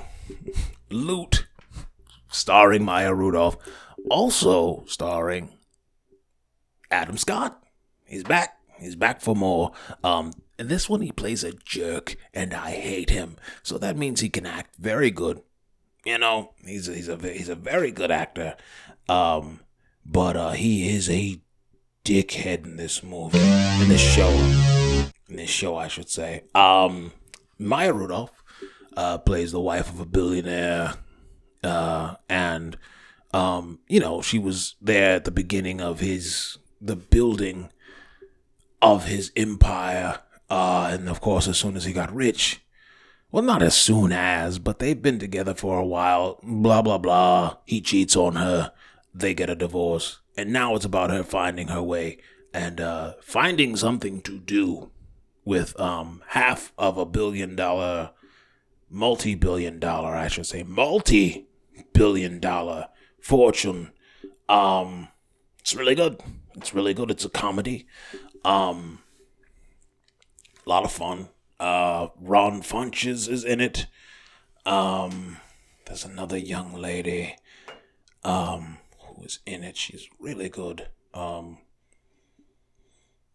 Loot, 0.90 1.46
starring 2.28 2.84
Maya 2.84 3.14
Rudolph, 3.14 3.56
also 4.10 4.84
starring 4.86 5.57
Adam 6.90 7.16
Scott. 7.16 7.62
He's 8.04 8.24
back. 8.24 8.58
He's 8.78 8.96
back 8.96 9.20
for 9.20 9.34
more. 9.34 9.72
Um, 10.04 10.32
in 10.58 10.68
this 10.68 10.88
one 10.88 11.00
he 11.00 11.12
plays 11.12 11.44
a 11.44 11.52
jerk, 11.52 12.16
and 12.34 12.54
I 12.54 12.70
hate 12.72 13.10
him. 13.10 13.36
So 13.62 13.78
that 13.78 13.96
means 13.96 14.20
he 14.20 14.28
can 14.28 14.46
act 14.46 14.76
very 14.78 15.10
good. 15.10 15.42
You 16.04 16.18
know, 16.18 16.54
he's 16.64 16.88
a, 16.88 16.94
he's 16.94 17.08
a 17.08 17.16
he's 17.16 17.48
a 17.48 17.54
very 17.54 17.90
good 17.90 18.10
actor. 18.10 18.56
Um, 19.08 19.60
but 20.04 20.36
uh, 20.36 20.52
he 20.52 20.94
is 20.94 21.10
a 21.10 21.40
dickhead 22.04 22.64
in 22.64 22.76
this 22.76 23.02
movie, 23.02 23.38
in 23.38 23.88
this 23.88 24.00
show, 24.00 24.30
in 25.28 25.36
this 25.36 25.50
show, 25.50 25.76
I 25.76 25.88
should 25.88 26.08
say. 26.08 26.44
Um, 26.54 27.12
Maya 27.58 27.92
Rudolph 27.92 28.42
uh, 28.96 29.18
plays 29.18 29.52
the 29.52 29.60
wife 29.60 29.90
of 29.90 30.00
a 30.00 30.06
billionaire, 30.06 30.94
uh, 31.62 32.14
and 32.28 32.78
um, 33.32 33.80
you 33.88 34.00
know 34.00 34.22
she 34.22 34.38
was 34.38 34.76
there 34.80 35.16
at 35.16 35.24
the 35.24 35.30
beginning 35.30 35.80
of 35.80 36.00
his 36.00 36.57
the 36.80 36.96
building 36.96 37.70
of 38.80 39.06
his 39.06 39.32
empire, 39.36 40.20
uh, 40.50 40.90
and 40.92 41.08
of 41.08 41.20
course, 41.20 41.48
as 41.48 41.58
soon 41.58 41.76
as 41.76 41.84
he 41.84 41.92
got 41.92 42.14
rich. 42.14 42.62
Well, 43.30 43.42
not 43.42 43.62
as 43.62 43.76
soon 43.76 44.12
as, 44.12 44.58
but 44.58 44.78
they've 44.78 45.00
been 45.00 45.18
together 45.18 45.54
for 45.54 45.78
a 45.78 45.84
while. 45.84 46.40
Blah, 46.42 46.80
blah, 46.82 46.98
blah. 46.98 47.56
He 47.66 47.80
cheats 47.82 48.16
on 48.16 48.36
her. 48.36 48.72
They 49.12 49.34
get 49.34 49.50
a 49.50 49.54
divorce 49.54 50.20
and 50.38 50.52
now 50.52 50.76
it's 50.76 50.84
about 50.84 51.10
her 51.10 51.24
finding 51.24 51.66
her 51.66 51.82
way 51.82 52.18
and 52.54 52.80
uh, 52.80 53.14
finding 53.20 53.74
something 53.74 54.22
to 54.22 54.38
do 54.38 54.92
with 55.44 55.78
um, 55.80 56.22
half 56.28 56.72
of 56.78 56.96
a 56.96 57.04
billion 57.04 57.56
dollar, 57.56 58.12
multi 58.88 59.34
billion 59.34 59.80
dollar, 59.80 60.14
I 60.14 60.28
should 60.28 60.46
say, 60.46 60.62
multi 60.62 61.48
billion 61.92 62.38
dollar 62.38 62.86
fortune 63.20 63.90
Um, 64.48 65.08
it's 65.58 65.74
really 65.74 65.96
good. 65.96 66.20
It's 66.58 66.74
really 66.74 66.94
good. 66.94 67.10
It's 67.10 67.24
a 67.24 67.30
comedy. 67.30 67.86
Um, 68.44 69.00
a 70.66 70.68
lot 70.68 70.84
of 70.84 70.92
fun. 70.92 71.28
Uh, 71.58 72.08
Ron 72.20 72.62
Funches 72.62 73.28
is 73.28 73.44
in 73.44 73.60
it. 73.60 73.86
Um, 74.66 75.38
there's 75.86 76.04
another 76.04 76.36
young 76.36 76.74
lady. 76.74 77.36
Um, 78.24 78.78
who 79.00 79.24
is 79.24 79.38
in 79.46 79.64
it. 79.64 79.76
She's 79.76 80.08
really 80.18 80.48
good. 80.48 80.88
Um, 81.14 81.58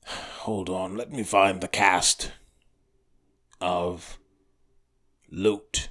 hold 0.05 0.69
on. 0.69 0.95
Let 0.95 1.11
me 1.11 1.23
find 1.23 1.61
the 1.61 1.67
cast 1.67 2.31
of 3.59 4.19
Loot. 5.31 5.89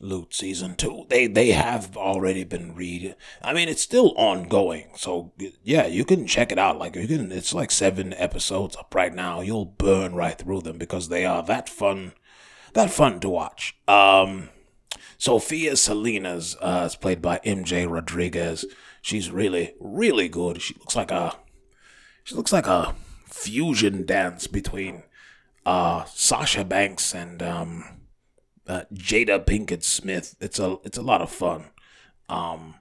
Loot 0.00 0.32
season 0.32 0.76
two. 0.76 1.06
They 1.08 1.26
they 1.26 1.50
have 1.50 1.96
already 1.96 2.44
been 2.44 2.74
read. 2.74 3.16
I 3.42 3.52
mean, 3.52 3.68
it's 3.68 3.82
still 3.82 4.12
ongoing. 4.16 4.90
So 4.96 5.32
yeah, 5.64 5.86
you 5.86 6.04
can 6.04 6.26
check 6.26 6.52
it 6.52 6.58
out. 6.58 6.78
Like 6.78 6.94
you 6.94 7.08
can. 7.08 7.32
It's 7.32 7.52
like 7.52 7.70
seven 7.70 8.14
episodes 8.14 8.76
up 8.76 8.94
right 8.94 9.12
now. 9.12 9.40
You'll 9.40 9.64
burn 9.64 10.14
right 10.14 10.38
through 10.38 10.60
them 10.62 10.78
because 10.78 11.08
they 11.08 11.24
are 11.24 11.42
that 11.44 11.68
fun, 11.68 12.12
that 12.74 12.90
fun 12.90 13.18
to 13.20 13.28
watch. 13.28 13.76
Um, 13.88 14.50
Sophia 15.16 15.76
Salinas 15.76 16.56
uh, 16.60 16.84
is 16.86 16.94
played 16.94 17.20
by 17.20 17.40
MJ 17.44 17.90
Rodriguez. 17.90 18.64
She's 19.02 19.32
really 19.32 19.74
really 19.80 20.28
good. 20.28 20.62
She 20.62 20.74
looks 20.74 20.94
like 20.94 21.10
a, 21.10 21.34
she 22.22 22.36
looks 22.36 22.52
like 22.52 22.68
a 22.68 22.94
fusion 23.26 24.06
dance 24.06 24.46
between 24.46 25.02
uh 25.66 26.04
Sasha 26.04 26.64
Banks 26.64 27.14
and 27.14 27.42
um 27.42 27.97
uh, 28.68 28.82
Jada 28.92 29.44
Pinkett 29.44 29.82
Smith. 29.82 30.36
It's 30.40 30.58
a 30.58 30.76
it's 30.84 30.98
a 30.98 31.02
lot 31.02 31.22
of 31.22 31.30
fun. 31.30 31.64
Um, 32.28 32.74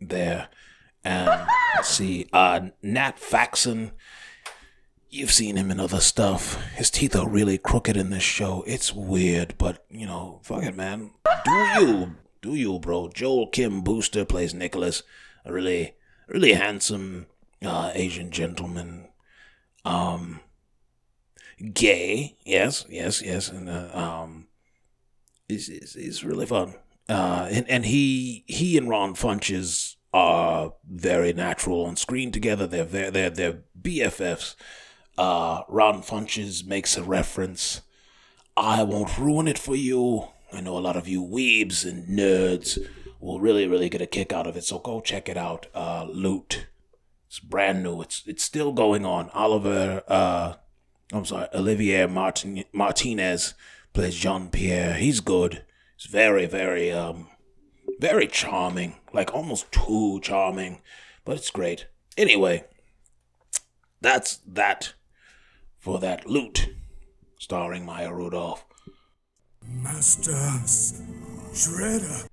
there, 0.00 0.48
and 1.04 1.26
let's 1.76 1.88
see, 1.88 2.28
uh, 2.32 2.68
Nat 2.82 3.18
Faxon. 3.18 3.92
You've 5.10 5.32
seen 5.32 5.56
him 5.56 5.70
in 5.70 5.78
other 5.78 6.00
stuff. 6.00 6.54
His 6.74 6.88
teeth 6.88 7.14
are 7.14 7.28
really 7.28 7.58
crooked 7.58 7.98
in 7.98 8.08
this 8.08 8.22
show. 8.22 8.64
It's 8.66 8.94
weird, 8.94 9.56
but 9.58 9.84
you 9.90 10.06
know, 10.06 10.40
fuck 10.42 10.62
it, 10.62 10.74
man. 10.74 11.10
Do 11.44 11.50
you, 11.50 12.16
do 12.40 12.54
you, 12.54 12.78
bro? 12.78 13.10
Joel 13.12 13.48
Kim 13.48 13.82
Booster 13.82 14.24
plays 14.24 14.54
Nicholas, 14.54 15.02
a 15.44 15.52
really, 15.52 15.96
really 16.28 16.54
handsome 16.54 17.26
uh, 17.62 17.90
Asian 17.94 18.30
gentleman. 18.30 19.08
Um, 19.84 20.40
gay, 21.74 22.38
yes, 22.46 22.86
yes, 22.88 23.20
yes, 23.20 23.50
and 23.50 23.68
uh, 23.68 23.90
um 23.92 24.46
is 25.54 26.24
really 26.24 26.46
fun. 26.46 26.74
Uh, 27.08 27.48
and 27.50 27.68
and 27.68 27.86
he 27.86 28.44
he 28.46 28.78
and 28.78 28.88
Ron 28.88 29.14
Funches 29.14 29.96
are 30.14 30.74
very 30.88 31.32
natural 31.32 31.84
on 31.84 31.96
screen 31.96 32.30
together. 32.30 32.66
They're 32.66 32.84
they're 32.84 33.10
they're, 33.10 33.30
they're 33.30 33.58
BFFs. 33.80 34.54
Uh, 35.18 35.62
Ron 35.68 36.02
Funches 36.02 36.64
makes 36.64 36.96
a 36.96 37.02
reference. 37.02 37.82
I 38.56 38.82
won't 38.82 39.18
ruin 39.18 39.48
it 39.48 39.58
for 39.58 39.74
you. 39.74 40.28
I 40.52 40.60
know 40.60 40.76
a 40.76 40.80
lot 40.80 40.96
of 40.96 41.08
you 41.08 41.22
weebs 41.22 41.88
and 41.88 42.06
nerds 42.06 42.78
will 43.20 43.40
really 43.40 43.66
really 43.66 43.88
get 43.88 44.02
a 44.02 44.06
kick 44.06 44.32
out 44.32 44.46
of 44.46 44.56
it. 44.56 44.64
So 44.64 44.78
go 44.78 45.00
check 45.00 45.28
it 45.28 45.36
out. 45.36 45.66
Uh, 45.74 46.06
Loot. 46.08 46.66
It's 47.26 47.40
brand 47.40 47.82
new. 47.82 48.02
It's 48.02 48.22
it's 48.26 48.42
still 48.42 48.72
going 48.72 49.04
on. 49.04 49.30
Oliver. 49.30 50.02
Uh, 50.06 50.54
I'm 51.12 51.26
sorry, 51.26 51.46
Olivier 51.54 52.06
Martin, 52.06 52.64
Martinez 52.72 53.52
plays 53.92 54.14
Jean 54.16 54.48
Pierre. 54.48 54.94
He's 54.94 55.20
good. 55.20 55.64
He's 55.96 56.10
very, 56.10 56.46
very, 56.46 56.90
um, 56.90 57.28
very 58.00 58.26
charming. 58.26 58.96
Like 59.12 59.34
almost 59.34 59.70
too 59.72 60.20
charming, 60.22 60.80
but 61.24 61.36
it's 61.36 61.50
great. 61.50 61.86
Anyway, 62.16 62.64
that's 64.00 64.38
that 64.46 64.94
for 65.78 65.98
that 65.98 66.26
loot, 66.28 66.70
starring 67.38 67.84
Maya 67.84 68.12
Rudolph. 68.12 68.64
Masters, 69.64 71.02
Shredder. 71.52 72.26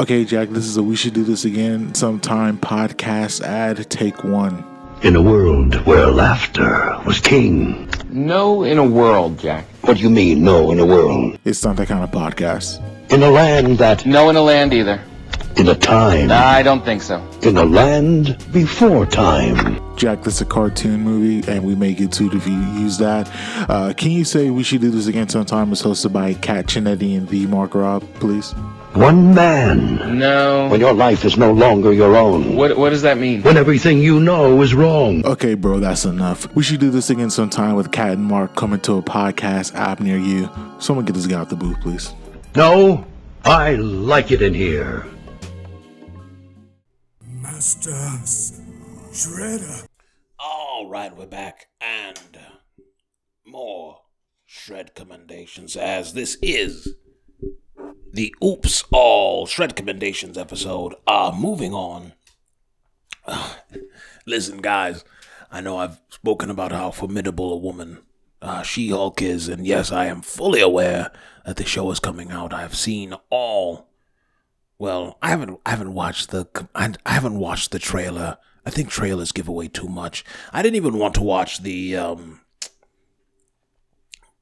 Okay, 0.00 0.24
Jack, 0.24 0.50
this 0.50 0.64
is 0.64 0.76
a 0.76 0.82
We 0.82 0.96
Should 0.96 1.14
Do 1.14 1.24
This 1.24 1.44
Again 1.44 1.94
Sometime 1.94 2.58
podcast 2.58 3.42
ad. 3.42 3.90
Take 3.90 4.22
one. 4.22 4.77
In 5.02 5.14
a 5.16 5.22
world 5.22 5.74
where 5.86 6.06
laughter 6.06 7.00
was 7.06 7.20
king. 7.20 7.88
No, 8.10 8.64
in 8.64 8.78
a 8.78 8.84
world, 8.84 9.38
Jack. 9.38 9.64
What 9.82 9.96
do 9.96 10.02
you 10.02 10.10
mean, 10.10 10.42
no, 10.42 10.70
in 10.72 10.80
a 10.80 10.86
world? 10.86 11.38
It's 11.44 11.64
not 11.64 11.76
that 11.76 11.86
kind 11.88 12.02
of 12.02 12.10
podcast. 12.10 12.82
In 13.12 13.22
a 13.22 13.30
land 13.30 13.78
that, 13.78 14.04
No 14.04 14.28
in 14.28 14.36
a 14.36 14.42
land 14.42 14.74
either. 14.74 15.00
in 15.56 15.68
a 15.68 15.74
time, 15.74 16.28
Nah, 16.28 16.46
I 16.46 16.62
don't 16.62 16.84
think 16.84 17.02
so. 17.02 17.22
in 17.42 17.56
a 17.56 17.64
land 17.64 18.36
before 18.52 19.06
time. 19.06 19.80
Jack, 19.96 20.22
this 20.24 20.34
is 20.36 20.40
a 20.42 20.44
cartoon 20.44 21.00
movie, 21.00 21.48
and 21.50 21.64
we 21.64 21.74
may 21.74 21.94
get 21.94 22.12
sued 22.14 22.34
if 22.34 22.46
you 22.46 22.54
use 22.54 22.98
that. 22.98 23.30
Uh, 23.68 23.92
can 23.96 24.10
you 24.10 24.24
say 24.24 24.50
We 24.50 24.62
Should 24.62 24.80
Do 24.80 24.90
This 24.90 25.06
Again 25.06 25.28
Sometime 25.28 25.72
It's 25.72 25.82
hosted 25.82 26.12
by 26.12 26.34
Kat 26.34 26.66
Chinetti 26.66 27.16
and 27.16 27.28
V. 27.28 27.46
Mark 27.46 27.74
Rob, 27.74 28.02
please? 28.14 28.52
One 28.98 29.32
man. 29.32 30.18
No. 30.18 30.66
When 30.66 30.80
your 30.80 30.92
life 30.92 31.24
is 31.24 31.36
no 31.36 31.52
longer 31.52 31.92
your 31.92 32.16
own. 32.16 32.56
What 32.56 32.76
What 32.76 32.90
does 32.90 33.02
that 33.02 33.16
mean? 33.16 33.42
When 33.42 33.56
everything 33.56 33.98
you 33.98 34.18
know 34.18 34.60
is 34.60 34.74
wrong. 34.74 35.24
Okay, 35.24 35.54
bro, 35.54 35.78
that's 35.78 36.04
enough. 36.04 36.52
We 36.56 36.64
should 36.64 36.80
do 36.80 36.90
this 36.90 37.08
again 37.08 37.30
sometime 37.30 37.76
with 37.76 37.92
Cat 37.92 38.14
and 38.14 38.24
Mark 38.24 38.56
coming 38.56 38.80
to 38.80 38.94
a 38.94 39.02
podcast 39.02 39.72
app 39.76 40.00
near 40.00 40.18
you. 40.18 40.50
Someone 40.80 41.04
get 41.04 41.12
this 41.12 41.28
guy 41.28 41.38
out 41.38 41.48
the 41.48 41.54
booth, 41.54 41.80
please. 41.80 42.12
No, 42.56 43.06
I 43.44 43.76
like 43.76 44.32
it 44.32 44.42
in 44.42 44.52
here. 44.52 45.06
Masters, 47.24 48.60
Shredder. 49.12 49.86
All 50.40 50.88
right, 50.90 51.16
we're 51.16 51.26
back 51.26 51.68
and 51.80 52.18
more 53.46 54.00
shred 54.44 54.96
commendations 54.96 55.76
as 55.76 56.14
this 56.14 56.36
is 56.42 56.96
the 58.12 58.34
Oops 58.42 58.84
All 58.92 59.46
Shred 59.46 59.76
Commendations 59.76 60.38
episode. 60.38 60.94
Uh, 61.06 61.32
moving 61.36 61.74
on. 61.74 62.12
Uh, 63.26 63.54
listen, 64.26 64.58
guys, 64.58 65.04
I 65.50 65.60
know 65.60 65.76
I've 65.78 66.00
spoken 66.10 66.50
about 66.50 66.72
how 66.72 66.90
formidable 66.90 67.52
a 67.52 67.58
woman 67.58 67.98
uh, 68.40 68.62
She 68.62 68.90
Hulk 68.90 69.20
is, 69.22 69.48
and 69.48 69.66
yes, 69.66 69.90
I 69.90 70.06
am 70.06 70.22
fully 70.22 70.60
aware 70.60 71.10
that 71.44 71.56
the 71.56 71.64
show 71.64 71.90
is 71.90 72.00
coming 72.00 72.30
out. 72.30 72.52
I 72.52 72.62
have 72.62 72.74
seen 72.76 73.14
all. 73.30 73.88
Well, 74.78 75.18
I 75.20 75.30
haven't. 75.30 75.60
I 75.66 75.70
haven't 75.70 75.94
watched 75.94 76.30
the. 76.30 76.46
I 76.74 76.94
haven't 77.06 77.38
watched 77.38 77.72
the 77.72 77.78
trailer. 77.78 78.38
I 78.64 78.70
think 78.70 78.90
trailers 78.90 79.32
give 79.32 79.48
away 79.48 79.68
too 79.68 79.88
much. 79.88 80.24
I 80.52 80.62
didn't 80.62 80.76
even 80.76 80.98
want 80.98 81.14
to 81.14 81.22
watch 81.22 81.62
the 81.62 81.96
um. 81.96 82.40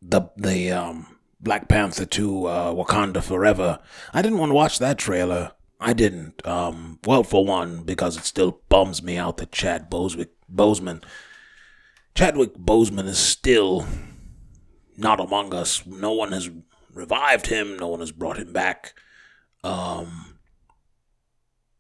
The 0.02 0.30
the 0.36 0.72
um 0.72 1.15
Black 1.40 1.68
Panther 1.68 2.06
2 2.06 2.46
uh, 2.46 2.72
Wakanda 2.72 3.22
Forever. 3.22 3.78
I 4.12 4.22
didn't 4.22 4.38
want 4.38 4.50
to 4.50 4.54
watch 4.54 4.78
that 4.78 4.98
trailer. 4.98 5.52
I 5.78 5.92
didn't. 5.92 6.46
Um, 6.46 6.98
well, 7.04 7.22
for 7.22 7.44
one, 7.44 7.82
because 7.82 8.16
it 8.16 8.24
still 8.24 8.60
bums 8.68 9.02
me 9.02 9.16
out 9.16 9.36
that 9.38 9.52
Chad 9.52 9.90
Boswick, 9.90 10.28
Boseman, 10.52 11.02
Chadwick 12.14 12.54
Boseman 12.54 13.06
is 13.06 13.18
still 13.18 13.86
not 14.96 15.20
among 15.20 15.52
us. 15.52 15.84
No 15.86 16.12
one 16.12 16.32
has 16.32 16.50
revived 16.92 17.48
him. 17.48 17.76
No 17.76 17.88
one 17.88 18.00
has 18.00 18.12
brought 18.12 18.38
him 18.38 18.52
back. 18.52 18.94
Um, 19.62 20.38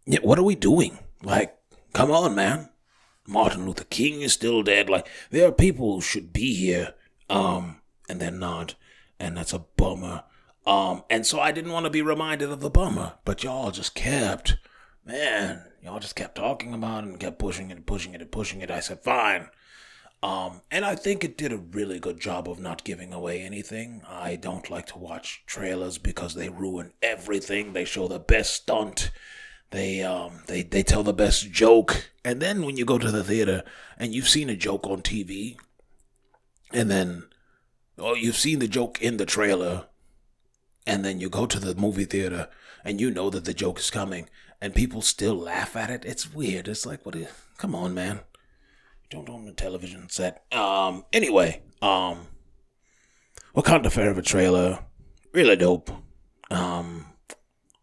yeah, 0.04 0.20
what 0.20 0.38
are 0.38 0.44
we 0.44 0.54
doing? 0.54 0.98
Like, 1.22 1.56
come 1.94 2.10
on, 2.10 2.34
man. 2.34 2.68
Martin 3.26 3.66
Luther 3.66 3.84
King 3.84 4.20
is 4.20 4.34
still 4.34 4.62
dead. 4.62 4.90
Like, 4.90 5.08
there 5.30 5.48
are 5.48 5.52
people 5.52 5.94
who 5.94 6.00
should 6.00 6.32
be 6.32 6.54
here, 6.54 6.94
um, 7.30 7.80
and 8.08 8.20
they're 8.20 8.30
not 8.30 8.74
and 9.18 9.36
that's 9.36 9.52
a 9.52 9.60
bummer. 9.76 10.24
Um, 10.66 11.04
and 11.08 11.24
so 11.24 11.40
I 11.40 11.52
didn't 11.52 11.72
want 11.72 11.84
to 11.84 11.90
be 11.90 12.02
reminded 12.02 12.50
of 12.50 12.60
the 12.60 12.70
bummer, 12.70 13.14
but 13.24 13.44
y'all 13.44 13.70
just 13.70 13.94
kept, 13.94 14.56
man, 15.04 15.64
y'all 15.82 16.00
just 16.00 16.16
kept 16.16 16.34
talking 16.34 16.74
about 16.74 17.04
it 17.04 17.10
and 17.10 17.20
kept 17.20 17.38
pushing 17.38 17.70
it 17.70 17.76
and 17.76 17.86
pushing 17.86 18.14
it 18.14 18.20
and 18.20 18.32
pushing 18.32 18.60
it. 18.60 18.70
I 18.70 18.80
said, 18.80 19.02
fine. 19.02 19.48
Um, 20.22 20.62
and 20.70 20.84
I 20.84 20.96
think 20.96 21.22
it 21.22 21.38
did 21.38 21.52
a 21.52 21.58
really 21.58 22.00
good 22.00 22.18
job 22.18 22.48
of 22.48 22.58
not 22.58 22.84
giving 22.84 23.12
away 23.12 23.42
anything. 23.42 24.02
I 24.08 24.36
don't 24.36 24.68
like 24.70 24.86
to 24.86 24.98
watch 24.98 25.44
trailers 25.46 25.98
because 25.98 26.34
they 26.34 26.48
ruin 26.48 26.92
everything. 27.02 27.72
They 27.72 27.84
show 27.84 28.08
the 28.08 28.18
best 28.18 28.54
stunt. 28.54 29.10
They 29.70 30.02
um 30.02 30.42
they, 30.46 30.62
they 30.62 30.82
tell 30.82 31.02
the 31.02 31.12
best 31.12 31.50
joke. 31.50 32.10
And 32.24 32.40
then 32.40 32.64
when 32.64 32.76
you 32.76 32.84
go 32.84 32.98
to 32.98 33.10
the 33.10 33.24
theater 33.24 33.62
and 33.98 34.14
you've 34.14 34.28
seen 34.28 34.48
a 34.48 34.56
joke 34.56 34.86
on 34.86 35.02
TV, 35.02 35.56
and 36.72 36.90
then 36.90 37.24
oh, 37.98 38.14
you've 38.14 38.36
seen 38.36 38.58
the 38.58 38.68
joke 38.68 39.00
in 39.00 39.16
the 39.16 39.26
trailer, 39.26 39.86
and 40.86 41.04
then 41.04 41.20
you 41.20 41.28
go 41.28 41.46
to 41.46 41.58
the 41.58 41.74
movie 41.74 42.04
theater 42.04 42.48
and 42.84 43.00
you 43.00 43.10
know 43.10 43.30
that 43.30 43.44
the 43.44 43.54
joke 43.54 43.78
is 43.78 43.90
coming, 43.90 44.28
and 44.60 44.74
people 44.74 45.02
still 45.02 45.36
laugh 45.36 45.74
at 45.76 45.90
it. 45.90 46.04
It's 46.04 46.32
weird. 46.32 46.68
It's 46.68 46.86
like, 46.86 47.04
what? 47.04 47.16
Is, 47.16 47.28
come 47.56 47.74
on, 47.74 47.94
man. 47.94 48.20
Don't 49.10 49.28
own 49.28 49.48
a 49.48 49.52
television 49.52 50.08
set. 50.08 50.44
Um. 50.52 51.04
Anyway, 51.12 51.62
um. 51.82 52.28
Wakanda 53.56 53.90
Forever 53.90 54.20
trailer, 54.20 54.80
really 55.32 55.56
dope. 55.56 55.90
Um, 56.50 57.06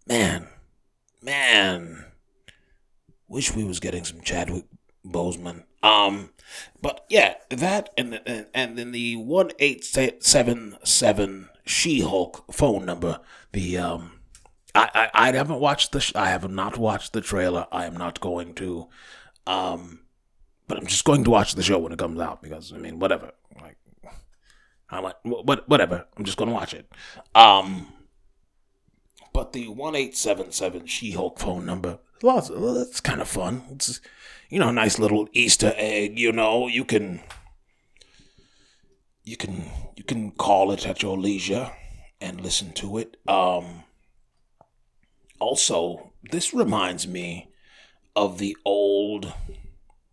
man, 0.08 0.48
man, 1.20 2.06
wish 3.28 3.56
we 3.56 3.64
was 3.64 3.80
getting 3.80 4.04
some 4.04 4.22
Chadwick 4.22 4.66
Boseman. 5.04 5.64
Um, 5.84 6.30
but 6.82 7.06
yeah, 7.10 7.36
that 7.50 7.90
and 7.98 8.22
and, 8.26 8.48
and 8.54 8.78
then 8.78 8.92
the 8.92 9.18
one 9.18 9.52
eight 9.60 9.84
seven 9.84 10.78
seven 10.84 11.50
She 11.66 12.00
Hulk 12.00 12.46
phone 12.52 12.86
number. 12.86 13.20
The 13.52 13.78
um, 13.78 14.20
I, 14.74 15.10
I 15.14 15.30
I 15.30 15.32
haven't 15.34 15.60
watched 15.60 15.92
the 15.92 16.12
I 16.16 16.30
have 16.30 16.50
not 16.50 16.78
watched 16.78 17.14
the 17.14 17.22
trailer. 17.22 17.68
I 17.72 17.86
am 17.86 17.96
not 17.96 18.20
going 18.20 18.54
to. 18.56 18.88
Um, 19.46 20.00
but 20.68 20.78
I'm 20.78 20.88
just 20.88 21.04
going 21.04 21.26
to 21.26 21.30
watch 21.30 21.56
the 21.56 21.64
show 21.64 21.80
when 21.80 21.92
it 21.92 22.00
comes 22.00 22.20
out 22.20 22.42
because 22.42 22.72
I 22.74 22.78
mean 22.78 23.00
whatever. 23.00 23.32
Like, 23.62 23.78
I 24.90 25.00
like 25.00 25.18
what 25.24 25.68
whatever. 25.68 26.06
I'm 26.18 26.24
just 26.24 26.38
going 26.38 26.50
to 26.50 26.56
watch 26.56 26.74
it. 26.74 26.90
Um, 27.36 27.88
but 29.34 29.52
the 29.52 29.68
one 29.68 29.96
eight 29.96 30.16
seven 30.16 30.52
seven 30.52 30.86
She 30.86 31.12
Hulk 31.12 31.40
phone 31.40 31.66
number. 31.66 32.00
Lots. 32.22 32.50
That's 32.50 33.02
kind 33.02 33.20
of 33.20 33.28
fun. 33.28 33.64
It's 33.72 34.00
you 34.50 34.60
know, 34.60 34.72
nice 34.72 35.00
little 35.00 35.28
Easter 35.34 35.74
egg. 35.76 36.20
You 36.20 36.32
know, 36.32 36.68
you 36.68 36.86
can 36.86 37.22
you 39.24 39.38
can 39.38 39.66
you 39.96 40.04
can 40.04 40.32
call 40.32 40.72
it 40.72 40.88
at 40.88 41.02
your 41.02 41.18
leisure 41.18 41.72
and 42.22 42.42
listen 42.42 42.74
to 42.74 42.98
it. 42.98 43.18
Um. 43.28 43.84
Also, 45.40 46.14
this 46.32 46.54
reminds 46.54 47.06
me 47.06 47.50
of 48.16 48.38
the 48.38 48.56
old 48.64 49.34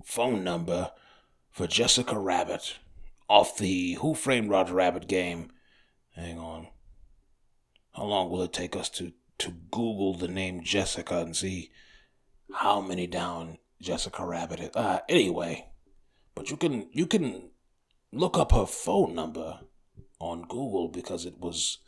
phone 0.04 0.42
number 0.42 0.90
for 1.50 1.68
Jessica 1.68 2.18
Rabbit 2.18 2.78
off 3.28 3.56
the 3.56 3.94
Who 4.00 4.14
Framed 4.14 4.50
Roger 4.50 4.74
Rabbit 4.74 5.06
game. 5.06 5.52
Hang 6.16 6.38
on. 6.38 6.66
How 7.92 8.04
long 8.04 8.28
will 8.28 8.42
it 8.42 8.52
take 8.52 8.74
us 8.74 8.88
to, 8.90 9.12
to 9.38 9.52
Google 9.70 10.14
the 10.14 10.28
name 10.28 10.62
Jessica 10.64 11.18
and 11.18 11.36
see 11.36 11.70
how 12.52 12.80
many 12.80 13.06
down 13.06 13.58
Jessica 13.80 14.24
Rabbit? 14.24 14.70
Uh, 14.74 15.00
anyway, 15.08 15.68
but 16.34 16.50
you 16.50 16.56
can 16.56 16.88
you 16.92 17.06
can 17.06 17.50
look 18.12 18.38
up 18.38 18.52
her 18.52 18.66
phone 18.66 19.14
number 19.14 19.60
on 20.18 20.42
Google 20.42 20.88
because 20.88 21.24
it 21.24 21.38
was 21.38 21.78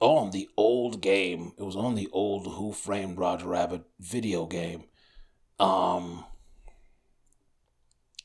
on 0.00 0.30
the 0.30 0.48
old 0.56 1.00
game. 1.00 1.52
It 1.58 1.62
was 1.62 1.76
on 1.76 1.94
the 1.94 2.08
old 2.12 2.46
Who 2.46 2.72
Framed 2.72 3.18
Roger 3.18 3.48
Rabbit 3.48 3.82
video 4.00 4.46
game. 4.46 4.84
Um, 5.60 6.24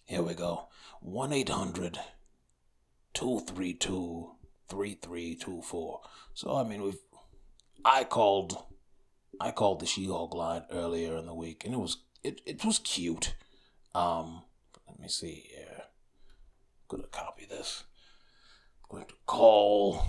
here 0.06 0.24
we 0.24 0.34
go 0.34 0.70
1 1.02 1.34
800 1.34 2.00
232 3.14 4.32
3324. 4.70 6.02
So, 6.34 6.56
I 6.56 6.64
mean, 6.64 6.84
we've. 6.84 6.98
I 7.86 8.04
called. 8.04 8.58
I 9.40 9.52
called 9.52 9.80
the 9.80 9.86
She-Hulk 9.86 10.34
line 10.34 10.64
earlier 10.72 11.16
in 11.16 11.26
the 11.26 11.34
week, 11.34 11.64
and 11.64 11.74
it 11.74 11.80
was 11.80 11.98
it, 12.28 12.42
it 12.46 12.66
was 12.66 12.80
cute. 12.80 13.36
Um, 13.96 14.42
let 14.88 15.00
me 15.00 15.08
see 15.08 15.46
here. 15.50 15.84
I'm 15.84 16.98
gonna 16.98 17.08
copy 17.08 17.46
this. 17.46 17.84
I'm 18.84 18.98
going 18.98 19.08
to 19.08 19.16
call. 19.26 20.04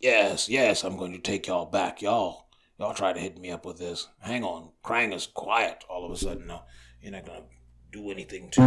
Yes, 0.00 0.48
yes, 0.48 0.84
I'm 0.84 0.96
going 0.96 1.12
to 1.12 1.18
take 1.18 1.46
y'all 1.46 1.66
back, 1.66 2.02
y'all. 2.02 2.48
Y'all 2.78 2.92
try 2.92 3.12
to 3.12 3.20
hit 3.20 3.38
me 3.38 3.50
up 3.50 3.64
with 3.64 3.78
this. 3.78 4.08
Hang 4.20 4.44
on, 4.44 4.70
Krang 4.84 5.14
is 5.14 5.26
quiet 5.26 5.84
all 5.88 6.04
of 6.04 6.10
a 6.10 6.16
sudden. 6.16 6.46
No, 6.48 6.62
you're 7.00 7.12
not 7.12 7.24
gonna 7.24 7.44
do 7.90 8.10
anything 8.10 8.50
to 8.50 8.60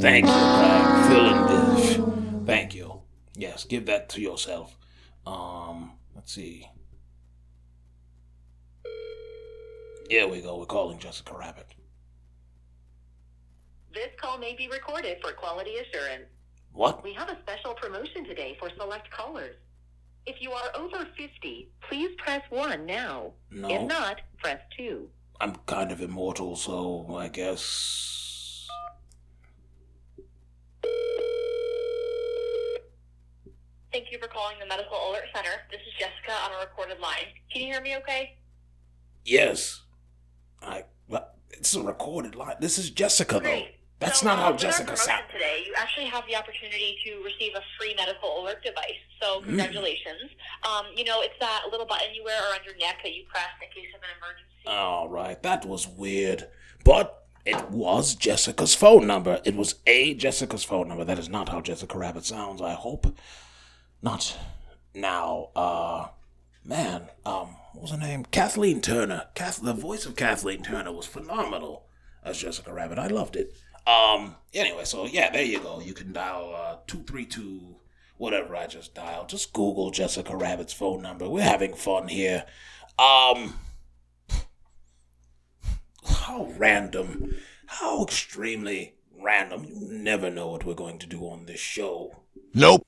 Thank 0.00 0.26
you, 0.26 0.32
Krang. 0.32 1.08
Fill 1.08 1.28
in 1.30 1.46
this. 1.46 2.46
Thank 2.46 2.74
you. 2.74 3.00
Yes, 3.34 3.64
give 3.64 3.86
that 3.86 4.10
to 4.10 4.20
yourself. 4.20 4.76
Um, 5.26 5.92
let's 6.14 6.34
see. 6.34 6.68
Here 10.08 10.28
we 10.28 10.40
go. 10.40 10.58
We're 10.58 10.66
calling 10.66 10.98
Jessica 10.98 11.34
Rabbit. 11.36 11.66
This 13.94 14.08
call 14.20 14.38
may 14.38 14.54
be 14.56 14.68
recorded 14.68 15.18
for 15.22 15.32
quality 15.32 15.76
assurance. 15.76 16.26
What? 16.72 17.04
We 17.04 17.12
have 17.14 17.28
a 17.28 17.38
special 17.42 17.74
promotion 17.74 18.24
today 18.24 18.56
for 18.58 18.70
select 18.78 19.10
callers. 19.10 19.56
If 20.26 20.36
you 20.40 20.52
are 20.52 20.70
over 20.76 21.06
50, 21.16 21.70
please 21.88 22.10
press 22.18 22.42
1 22.50 22.86
now. 22.86 23.32
No. 23.50 23.68
If 23.68 23.88
not, 23.88 24.20
press 24.38 24.60
2. 24.78 25.08
I'm 25.40 25.56
kind 25.66 25.90
of 25.90 26.00
immortal, 26.00 26.56
so 26.56 27.16
I 27.16 27.28
guess. 27.28 28.68
Thank 33.92 34.10
you 34.10 34.18
for 34.18 34.28
calling 34.28 34.56
the 34.58 34.66
Medical 34.66 34.96
Alert 35.10 35.24
Center. 35.34 35.50
This 35.70 35.80
is 35.80 35.92
Jessica 35.98 36.32
on 36.44 36.52
a 36.52 36.60
recorded 36.60 36.98
line. 37.00 37.26
Can 37.52 37.62
you 37.62 37.66
hear 37.66 37.82
me 37.82 37.96
okay? 37.96 38.38
Yes. 39.24 39.82
I. 40.64 40.84
Well, 41.08 41.28
it's 41.50 41.74
a 41.74 41.82
recorded 41.82 42.34
line. 42.34 42.56
This 42.60 42.78
is 42.78 42.90
Jessica, 42.90 43.34
though. 43.34 43.40
Great. 43.40 43.76
That's 43.98 44.20
So, 44.20 44.26
not 44.26 44.38
how 44.38 44.52
Jessica 44.52 44.96
sounds. 44.96 45.22
Today, 45.32 45.62
you 45.64 45.72
actually 45.76 46.06
have 46.06 46.24
the 46.26 46.34
opportunity 46.34 46.96
to 47.06 47.22
receive 47.22 47.52
a 47.54 47.60
free 47.78 47.94
medical 47.96 48.42
alert 48.42 48.62
device. 48.64 48.98
So, 49.20 49.40
Mm. 49.40 49.44
congratulations. 49.44 50.30
Um, 50.64 50.86
you 50.96 51.04
know, 51.04 51.20
it's 51.22 51.38
that 51.38 51.62
little 51.70 51.86
button 51.86 52.12
you 52.12 52.24
wear 52.24 52.40
around 52.50 52.64
your 52.64 52.76
neck 52.78 52.96
that 53.04 53.12
you 53.14 53.24
press 53.30 53.46
in 53.62 53.68
case 53.70 53.94
of 53.94 54.00
an 54.02 54.08
emergency. 54.18 54.66
All 54.66 55.08
right, 55.08 55.40
that 55.44 55.64
was 55.64 55.86
weird. 55.86 56.48
But 56.84 57.24
it 57.44 57.70
was 57.70 58.16
Jessica's 58.16 58.74
phone 58.74 59.06
number. 59.06 59.40
It 59.44 59.54
was 59.54 59.76
a 59.86 60.14
Jessica's 60.14 60.64
phone 60.64 60.88
number. 60.88 61.04
That 61.04 61.18
is 61.20 61.28
not 61.28 61.48
how 61.50 61.60
Jessica 61.60 61.96
Rabbit 61.96 62.24
sounds, 62.24 62.60
I 62.60 62.72
hope. 62.74 63.06
Not 64.02 64.36
now. 64.94 65.50
Uh 65.54 66.08
man, 66.64 67.08
um, 67.24 67.56
what 67.72 67.82
was 67.82 67.90
her 67.90 67.98
name? 67.98 68.24
Kathleen 68.24 68.80
Turner. 68.80 69.26
Kath 69.34 69.60
the 69.60 69.72
voice 69.72 70.06
of 70.06 70.16
Kathleen 70.16 70.62
Turner 70.62 70.92
was 70.92 71.06
phenomenal 71.06 71.86
as 72.24 72.38
Jessica 72.38 72.72
Rabbit. 72.72 72.98
I 72.98 73.06
loved 73.06 73.36
it. 73.36 73.52
Um 73.86 74.36
anyway, 74.54 74.84
so 74.84 75.06
yeah, 75.06 75.30
there 75.30 75.42
you 75.42 75.60
go. 75.60 75.80
You 75.80 75.94
can 75.94 76.12
dial 76.12 76.54
uh 76.54 76.76
two 76.86 77.02
three 77.02 77.26
two 77.26 77.76
whatever 78.16 78.54
I 78.54 78.66
just 78.66 78.94
dialed. 78.94 79.28
Just 79.28 79.52
Google 79.52 79.90
Jessica 79.90 80.36
Rabbit's 80.36 80.72
phone 80.72 81.02
number. 81.02 81.28
We're 81.28 81.42
having 81.42 81.74
fun 81.74 82.08
here. 82.08 82.44
Um 82.98 83.54
how 86.04 86.46
random, 86.56 87.34
how 87.66 88.04
extremely 88.04 88.94
random. 89.20 89.64
You 89.64 89.76
never 89.80 90.30
know 90.30 90.48
what 90.48 90.64
we're 90.64 90.74
going 90.74 90.98
to 91.00 91.06
do 91.06 91.22
on 91.28 91.46
this 91.46 91.60
show. 91.60 92.22
Nope. 92.54 92.86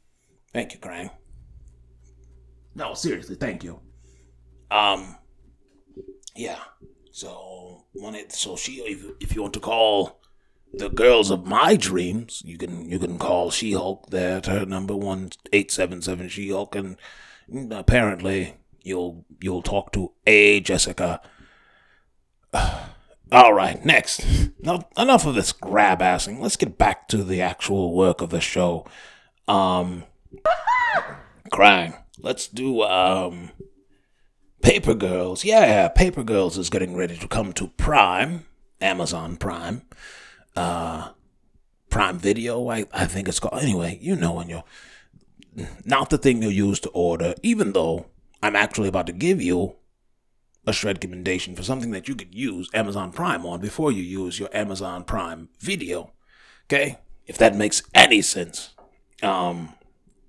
Thank 0.53 0.73
you, 0.73 0.79
Krang. 0.79 1.11
No, 2.75 2.95
seriously, 2.95 3.37
thank 3.37 3.65
you. 3.65 3.81
Um, 4.75 5.17
yeah. 6.35 6.59
So 7.13 7.85
when 7.93 8.17
it, 8.17 8.33
so 8.33 8.57
she, 8.57 8.81
if, 8.81 9.05
if 9.21 9.35
you 9.35 9.43
want 9.43 9.55
to 9.55 9.61
call 9.61 10.21
the 10.73 10.89
girls 10.89 11.31
of 11.31 11.47
my 11.47 11.77
dreams, 11.77 12.43
you 12.45 12.59
can 12.59 12.91
you 12.91 12.99
can 12.99 13.19
call 13.19 13.51
She 13.51 13.73
Hulk 13.73 14.11
there 14.11 14.39
at 14.39 14.47
her 14.47 14.67
number 14.67 14.97
one 14.97 15.31
eight 15.53 15.71
seven 15.71 16.03
seven 16.03 16.29
She 16.29 16.51
Hulk, 16.51 16.75
and 16.75 16.97
apparently 17.71 18.57
you'll 18.83 19.25
you'll 19.41 19.63
talk 19.63 19.93
to 19.93 20.11
a 20.27 20.59
Jessica. 20.61 21.21
All 23.33 23.53
right, 23.53 23.85
next. 23.85 24.25
Now, 24.61 24.89
enough 24.99 25.27
of 25.27 25.35
this 25.35 25.53
grab 25.53 26.01
assing. 26.01 26.41
Let's 26.41 26.57
get 26.57 26.79
back 26.79 27.09
to 27.09 27.25
the 27.25 27.41
actual 27.41 27.95
work 27.95 28.21
of 28.21 28.31
the 28.31 28.41
show. 28.41 28.87
Um, 29.49 30.05
Krang, 31.53 31.99
let's 32.19 32.47
do 32.47 32.83
um, 32.83 33.51
Paper 34.65 34.95
Girls. 34.95 35.45
Yeah, 35.45 35.89
Paper 35.89 36.23
Girls 36.25 36.57
is 36.57 36.71
getting 36.71 36.97
ready 36.97 37.17
to 37.19 37.29
come 37.29 37.53
to 37.53 37.69
Prime, 37.69 38.47
Amazon 38.81 39.37
Prime, 39.37 39.83
uh, 40.57 41.11
Prime 41.91 42.19
Video. 42.19 42.71
I 42.71 42.87
I 42.93 43.05
think 43.05 43.29
it's 43.29 43.39
called. 43.39 43.63
Anyway, 43.63 43.99
you 44.01 44.17
know 44.17 44.33
when 44.33 44.49
you're 44.49 44.65
not 45.85 46.09
the 46.09 46.19
thing 46.19 46.43
you 46.43 46.49
use 46.49 46.81
to 46.81 46.89
order. 46.91 47.35
Even 47.43 47.73
though 47.73 48.07
I'm 48.43 48.57
actually 48.57 48.89
about 48.89 49.07
to 49.07 49.13
give 49.13 49.43
you 49.43 49.77
a 50.67 50.73
shred 50.73 50.97
recommendation 50.97 51.55
for 51.55 51.63
something 51.63 51.91
that 51.91 52.09
you 52.09 52.15
could 52.15 52.35
use 52.35 52.71
Amazon 52.73 53.13
Prime 53.13 53.45
on 53.45 53.61
before 53.61 53.93
you 53.93 54.03
use 54.03 54.41
your 54.41 54.49
Amazon 54.55 55.05
Prime 55.05 55.51
video. 55.61 56.13
Okay? 56.67 56.99
If 57.27 57.37
that 57.37 57.55
makes 57.55 57.83
any 57.95 58.23
sense. 58.23 58.71
Um 59.23 59.75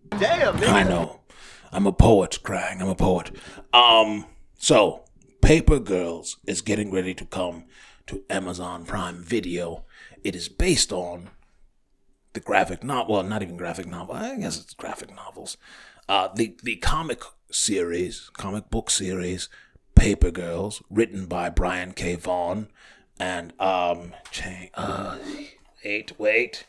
Damn, 0.10 0.58
I 0.58 0.84
know. 0.84 1.22
I'm 1.72 1.88
a 1.88 1.92
poet, 1.92 2.40
Krang. 2.44 2.82
I'm 2.82 2.90
a 2.90 2.96
poet. 2.96 3.32
Um 3.74 4.26
so 4.58 5.04
Paper 5.42 5.80
Girls 5.80 6.38
is 6.48 6.62
getting 6.62 6.92
ready 6.92 7.14
to 7.14 7.26
come 7.26 7.66
to 8.08 8.24
Amazon 8.30 8.86
Prime 8.86 9.24
Video. 9.24 9.86
It 10.24 10.36
is 10.36 10.50
based 10.50 10.92
on 10.92 11.30
the 12.34 12.40
graphic 12.40 12.84
novel, 12.84 13.16
well, 13.16 13.24
not 13.24 13.42
even 13.42 13.58
graphic 13.58 13.88
novel. 13.88 14.16
I 14.16 14.36
guess 14.38 14.60
it's 14.60 14.74
graphic 14.74 15.16
novels. 15.16 15.58
Uh, 16.08 16.30
the 16.36 16.56
the 16.62 16.76
comic 16.76 17.22
series, 17.50 18.30
comic 18.34 18.70
book 18.70 18.92
series, 18.92 19.50
Paper 19.96 20.30
Girls, 20.32 20.84
written 20.90 21.26
by 21.26 21.50
Brian 21.50 21.94
K. 21.94 22.16
Vaughan, 22.16 22.68
and 23.20 23.54
um, 23.60 24.14
uh, 24.76 25.18
wait, 25.84 26.20
wait. 26.20 26.68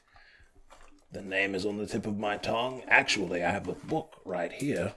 The 1.17 1.23
name 1.23 1.55
is 1.55 1.65
on 1.65 1.79
the 1.79 1.87
tip 1.87 2.07
of 2.07 2.19
my 2.19 2.37
tongue. 2.37 2.83
Actually, 2.89 3.43
I 3.43 3.51
have 3.51 3.65
the 3.65 3.73
book 3.73 4.21
right 4.27 4.53
here. 4.53 4.93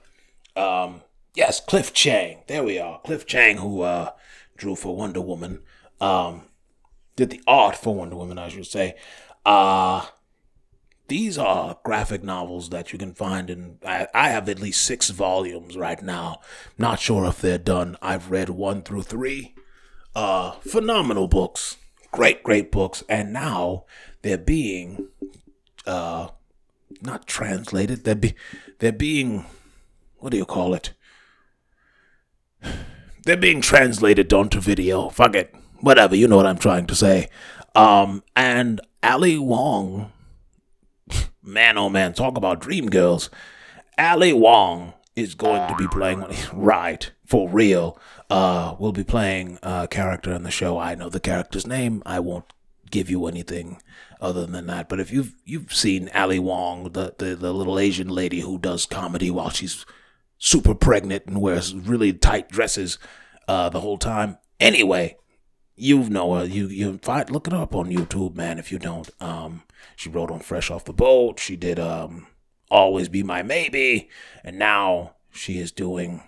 Um, 0.54 1.00
yes, 1.34 1.60
Cliff 1.60 1.94
Chiang. 1.94 2.42
There 2.46 2.62
we 2.62 2.78
are. 2.78 3.00
Cliff 3.00 3.24
Chiang, 3.24 3.56
who 3.56 3.80
uh, 3.80 4.10
drew 4.54 4.76
for 4.76 4.94
Wonder 4.94 5.22
Woman, 5.22 5.62
um, 5.98 6.42
did 7.16 7.30
the 7.30 7.40
art 7.46 7.74
for 7.74 7.94
Wonder 7.94 8.16
Woman, 8.16 8.36
I 8.36 8.50
should 8.50 8.66
say. 8.66 8.96
Uh, 9.46 10.08
these 11.08 11.38
are 11.38 11.78
graphic 11.84 12.22
novels 12.22 12.68
that 12.68 12.92
you 12.92 12.98
can 12.98 13.14
find 13.14 13.48
in. 13.48 13.78
I, 13.82 14.06
I 14.12 14.28
have 14.28 14.46
at 14.50 14.60
least 14.60 14.84
six 14.84 15.08
volumes 15.08 15.74
right 15.74 16.02
now. 16.02 16.42
Not 16.76 17.00
sure 17.00 17.24
if 17.24 17.40
they're 17.40 17.56
done. 17.56 17.96
I've 18.02 18.30
read 18.30 18.50
one 18.50 18.82
through 18.82 19.04
three. 19.04 19.54
Uh, 20.14 20.50
phenomenal 20.60 21.28
books. 21.28 21.78
Great, 22.12 22.42
great 22.42 22.70
books. 22.70 23.02
And 23.08 23.32
now 23.32 23.86
they're 24.20 24.36
being, 24.36 25.08
uh, 25.90 26.28
not 27.02 27.26
translated. 27.26 28.04
They're 28.04 28.14
be, 28.14 28.34
they're 28.78 28.92
being, 28.92 29.46
what 30.18 30.30
do 30.30 30.36
you 30.36 30.44
call 30.44 30.74
it? 30.74 30.92
They're 33.24 33.36
being 33.36 33.60
translated 33.60 34.32
onto 34.32 34.60
video. 34.60 35.10
Fuck 35.10 35.34
it. 35.34 35.54
Whatever. 35.80 36.16
You 36.16 36.26
know 36.28 36.36
what 36.36 36.46
I'm 36.46 36.58
trying 36.58 36.86
to 36.86 36.94
say. 36.94 37.28
Um, 37.74 38.22
and 38.34 38.80
Ali 39.02 39.38
Wong 39.38 40.10
man, 41.42 41.78
oh 41.78 41.88
man, 41.88 42.12
talk 42.12 42.36
about 42.36 42.60
dream 42.60 42.88
girls. 42.88 43.30
Ali 43.98 44.32
Wong 44.32 44.94
is 45.16 45.34
going 45.34 45.68
to 45.68 45.76
be 45.76 45.88
playing 45.88 46.24
right 46.52 47.10
for 47.24 47.48
real. 47.48 47.98
Uh, 48.28 48.76
will 48.78 48.92
be 48.92 49.04
playing 49.04 49.58
a 49.62 49.88
character 49.88 50.32
in 50.32 50.44
the 50.44 50.50
show. 50.50 50.78
I 50.78 50.94
know 50.94 51.08
the 51.08 51.20
character's 51.20 51.66
name. 51.66 52.02
I 52.06 52.20
won't 52.20 52.52
give 52.90 53.10
you 53.10 53.26
anything 53.26 53.80
other 54.20 54.46
than 54.46 54.66
that. 54.66 54.88
But 54.88 55.00
if 55.00 55.10
you've 55.10 55.34
you've 55.44 55.72
seen 55.72 56.10
Ali 56.14 56.38
Wong, 56.38 56.84
the, 56.92 57.14
the 57.18 57.34
the 57.34 57.52
little 57.52 57.78
Asian 57.78 58.08
lady 58.08 58.40
who 58.40 58.58
does 58.58 58.86
comedy 58.86 59.30
while 59.30 59.50
she's 59.50 59.84
super 60.38 60.74
pregnant 60.74 61.26
and 61.26 61.40
wears 61.40 61.74
really 61.74 62.12
tight 62.12 62.48
dresses 62.48 62.98
uh, 63.48 63.68
the 63.68 63.80
whole 63.80 63.98
time. 63.98 64.38
Anyway, 64.58 65.16
you've 65.76 66.10
know 66.10 66.34
her. 66.34 66.44
You 66.44 66.68
you 66.68 66.98
find 67.02 67.30
look 67.30 67.46
it 67.46 67.54
up 67.54 67.74
on 67.74 67.90
YouTube, 67.90 68.34
man. 68.34 68.58
If 68.58 68.70
you 68.70 68.78
don't, 68.78 69.08
um, 69.20 69.62
she 69.96 70.08
wrote 70.08 70.30
on 70.30 70.40
Fresh 70.40 70.70
Off 70.70 70.84
the 70.84 70.92
Boat. 70.92 71.40
She 71.40 71.56
did 71.56 71.78
um, 71.78 72.26
Always 72.70 73.08
Be 73.08 73.22
My 73.22 73.42
Maybe, 73.42 74.08
and 74.44 74.58
now 74.58 75.16
she 75.30 75.58
is 75.58 75.72
doing 75.72 76.22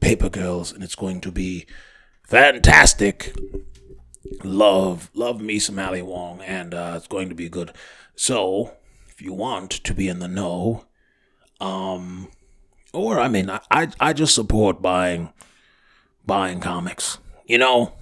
Paper 0.00 0.28
Girls, 0.28 0.72
and 0.72 0.82
it's 0.82 0.94
going 0.94 1.20
to 1.22 1.32
be 1.32 1.66
fantastic. 2.26 3.34
Love, 4.42 5.10
love 5.14 5.40
me 5.40 5.58
some 5.58 5.78
Ali 5.78 6.02
Wong, 6.02 6.40
and 6.40 6.74
uh, 6.74 6.94
it's 6.96 7.06
going 7.06 7.28
to 7.28 7.34
be 7.34 7.48
good. 7.48 7.72
So, 8.16 8.74
if 9.08 9.22
you 9.22 9.32
want 9.32 9.70
to 9.70 9.94
be 9.94 10.08
in 10.08 10.18
the 10.18 10.28
know, 10.28 10.84
um, 11.60 12.28
or 12.92 13.20
I 13.20 13.28
mean, 13.28 13.50
I, 13.50 13.60
I, 13.70 13.88
I 14.00 14.12
just 14.12 14.34
support 14.34 14.82
buying, 14.82 15.32
buying 16.26 16.60
comics. 16.60 17.18
You 17.46 17.58
know, 17.58 17.92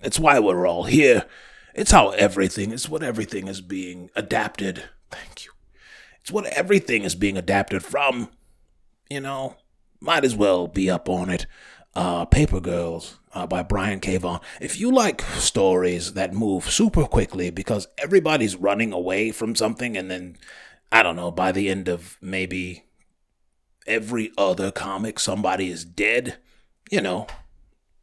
it's 0.00 0.18
why 0.18 0.38
we're 0.38 0.66
all 0.66 0.84
here. 0.84 1.26
It's 1.74 1.90
how 1.90 2.10
everything, 2.10 2.72
it's 2.72 2.88
what 2.88 3.02
everything 3.02 3.48
is 3.48 3.60
being 3.60 4.10
adapted. 4.14 4.84
Thank 5.10 5.44
you. 5.44 5.52
It's 6.20 6.30
what 6.30 6.46
everything 6.46 7.02
is 7.02 7.14
being 7.14 7.36
adapted 7.36 7.84
from. 7.84 8.30
You 9.10 9.20
know, 9.20 9.56
might 10.00 10.24
as 10.24 10.34
well 10.34 10.66
be 10.68 10.90
up 10.90 11.08
on 11.08 11.30
it. 11.30 11.46
Uh, 11.94 12.24
Paper 12.24 12.60
Girls 12.60 13.18
uh, 13.32 13.46
by 13.46 13.62
Brian 13.62 14.00
K. 14.00 14.16
Vaughan. 14.16 14.40
If 14.60 14.78
you 14.78 14.90
like 14.92 15.22
stories 15.22 16.14
that 16.14 16.34
move 16.34 16.70
super 16.70 17.04
quickly 17.04 17.50
because 17.50 17.88
everybody's 17.98 18.56
running 18.56 18.92
away 18.92 19.30
from 19.30 19.54
something 19.54 19.96
and 19.96 20.10
then, 20.10 20.36
I 20.90 21.02
don't 21.02 21.16
know, 21.16 21.30
by 21.30 21.52
the 21.52 21.68
end 21.68 21.88
of 21.88 22.18
maybe 22.20 22.84
every 23.86 24.32
other 24.36 24.70
comic, 24.70 25.18
somebody 25.18 25.70
is 25.70 25.84
dead, 25.84 26.36
you 26.90 27.00
know, 27.00 27.26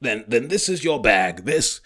then 0.01 0.25
then 0.27 0.47
this 0.47 0.69
is 0.69 0.83
your 0.83 1.01
bag. 1.01 1.45
This 1.45 1.81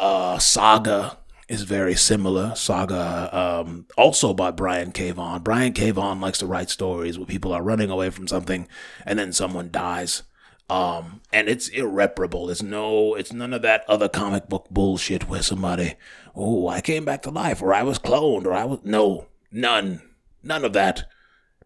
uh, 0.00 0.38
saga 0.38 1.18
is 1.48 1.62
very 1.62 1.94
similar. 1.94 2.54
Saga, 2.54 3.30
um, 3.36 3.86
also 3.96 4.34
by 4.34 4.50
Brian 4.50 4.90
K. 4.92 5.12
Vaughan. 5.12 5.42
Brian 5.42 5.72
K. 5.72 5.90
Vaughan 5.90 6.20
likes 6.20 6.38
to 6.38 6.46
write 6.46 6.70
stories 6.70 7.18
where 7.18 7.26
people 7.26 7.52
are 7.52 7.62
running 7.62 7.90
away 7.90 8.10
from 8.10 8.26
something 8.26 8.66
and 9.04 9.18
then 9.18 9.32
someone 9.32 9.70
dies. 9.70 10.22
Um, 10.68 11.20
and 11.32 11.48
it's 11.48 11.68
irreparable. 11.68 12.50
It's 12.50 12.62
no, 12.62 13.14
it's 13.14 13.32
none 13.32 13.52
of 13.52 13.62
that 13.62 13.84
other 13.88 14.08
comic 14.08 14.48
book 14.48 14.66
bullshit 14.70 15.28
where 15.28 15.42
somebody, 15.42 15.94
oh, 16.34 16.66
I 16.68 16.80
came 16.80 17.04
back 17.04 17.22
to 17.22 17.30
life, 17.30 17.62
or 17.62 17.72
I 17.72 17.82
was 17.82 17.98
cloned, 17.98 18.46
or 18.46 18.52
I 18.52 18.64
was, 18.64 18.80
no, 18.82 19.26
none, 19.52 20.02
none 20.42 20.64
of 20.64 20.72
that. 20.72 21.08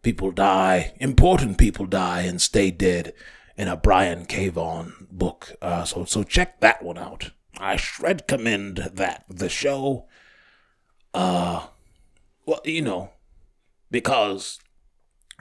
People 0.03 0.31
die, 0.31 0.95
important 0.99 1.59
people 1.59 1.87
die 1.87 2.23
and 2.23 2.41
stay 2.41 2.71
dead 2.71 3.13
in 3.57 3.69
a 3.69 3.77
Brian. 3.77 4.27
Vaughan 4.27 5.07
book. 5.11 5.53
Uh, 5.61 5.85
so, 5.85 6.05
so 6.05 6.23
check 6.23 6.61
that 6.61 6.83
one 6.83 6.97
out. 6.97 7.31
I 7.59 7.77
shred 7.77 8.27
commend 8.27 8.79
that 8.95 9.25
the 9.29 9.51
show. 9.51 10.07
Uh, 11.13 11.67
well, 12.47 12.61
you 12.65 12.81
know, 12.81 13.11
because 13.91 14.59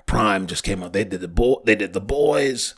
Prime 0.06 0.48
just 0.48 0.64
came 0.64 0.84
out. 0.84 0.92
They 0.92 1.06
did 1.06 1.22
the 1.22 1.28
bo- 1.30 1.62
They 1.66 1.76
did 1.76 1.94
the 1.94 2.02
boys, 2.02 2.76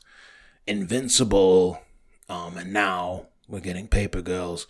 Invincible, 0.68 1.82
um, 2.30 2.58
and 2.58 2.72
now 2.72 3.28
we're 3.48 3.60
getting 3.60 3.88
Paper 3.88 4.22
Girls. 4.22 4.68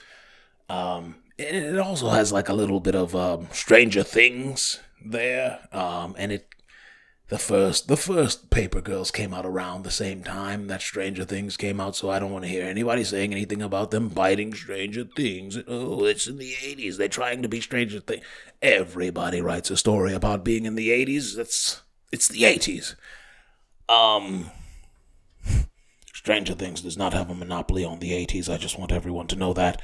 Um, 0.69 1.17
and 1.38 1.56
it 1.56 1.80
also 1.80 2.10
has 2.10 2.32
like 2.32 2.49
a 2.49 2.54
little 2.54 2.80
bit 2.80 2.95
of 2.95 3.15
um, 3.15 3.47
Stranger 3.51 4.04
Things 4.04 4.80
there, 5.04 5.67
um, 5.71 6.15
and 6.17 6.32
it 6.32 6.47
the 7.27 7.38
first 7.38 7.88
the 7.88 7.97
first 7.97 8.49
Paper 8.49 8.82
Girls 8.82 9.10
came 9.10 9.34
out 9.34 9.45
around 9.45 9.84
the 9.84 9.91
same 9.91 10.23
time 10.23 10.67
that 10.67 10.82
Stranger 10.82 11.23
Things 11.23 11.56
came 11.58 11.80
out, 11.80 11.95
so 11.95 12.10
I 12.10 12.19
don't 12.19 12.32
want 12.32 12.43
to 12.43 12.51
hear 12.51 12.65
anybody 12.65 13.04
saying 13.04 13.32
anything 13.32 13.62
about 13.62 13.91
them 13.91 14.10
biting 14.10 14.54
Stranger 14.54 15.06
Things. 15.06 15.58
Oh, 15.67 16.06
it's 16.06 16.27
in 16.27 16.38
the 16.38 16.54
eighties. 16.63 16.97
They're 16.97 17.08
trying 17.08 17.41
to 17.41 17.49
be 17.49 17.62
Stranger 17.62 18.01
Things. 18.01 18.23
Everybody 18.62 19.41
writes 19.41 19.71
a 19.71 19.77
story 19.77 20.13
about 20.13 20.43
being 20.43 20.65
in 20.65 20.75
the 20.75 20.91
eighties. 20.91 21.38
It's 21.38 21.82
it's 22.12 22.27
the 22.27 22.45
eighties. 22.45 22.95
Um 23.88 24.51
Stranger 26.22 26.54
Things 26.54 26.82
does 26.82 26.98
not 26.98 27.14
have 27.14 27.32
a 27.32 27.34
monopoly 27.34 27.84
on 27.84 27.98
the 27.98 28.14
eighties. 28.14 28.48
I 28.48 28.58
just 28.58 28.78
want 28.78 28.92
everyone 28.92 29.26
to 29.28 29.36
know 29.36 29.54
that. 29.54 29.82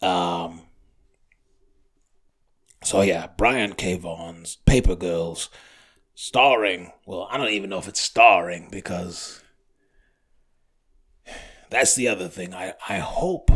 Um 0.00 0.62
so 2.82 3.02
yeah, 3.02 3.26
Brian 3.36 3.74
K. 3.74 3.98
Vaughan's 3.98 4.56
Paper 4.64 4.96
Girls 4.96 5.50
starring. 6.14 6.92
Well, 7.04 7.28
I 7.30 7.36
don't 7.36 7.50
even 7.50 7.68
know 7.68 7.76
if 7.76 7.86
it's 7.86 8.00
starring 8.00 8.68
because 8.70 9.42
that's 11.68 11.94
the 11.94 12.08
other 12.08 12.28
thing. 12.28 12.54
I, 12.54 12.72
I 12.88 12.96
hope 12.96 13.50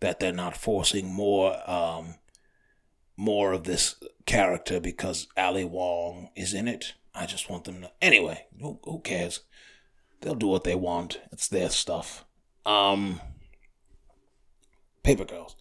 that 0.00 0.18
they're 0.18 0.32
not 0.32 0.56
forcing 0.56 1.14
more 1.14 1.58
um 1.70 2.16
more 3.16 3.52
of 3.52 3.62
this 3.62 4.02
character 4.26 4.80
because 4.80 5.28
Ali 5.36 5.64
Wong 5.64 6.30
is 6.34 6.54
in 6.54 6.66
it. 6.66 6.94
I 7.14 7.24
just 7.24 7.48
want 7.48 7.64
them 7.64 7.82
to 7.82 7.92
anyway, 8.02 8.46
who, 8.60 8.80
who 8.82 8.98
cares? 8.98 9.42
They'll 10.20 10.34
do 10.34 10.48
what 10.48 10.64
they 10.64 10.74
want. 10.74 11.20
It's 11.32 11.48
their 11.48 11.70
stuff. 11.70 12.24
Um 12.64 13.20
Paper 15.02 15.24
Girls. 15.24 15.56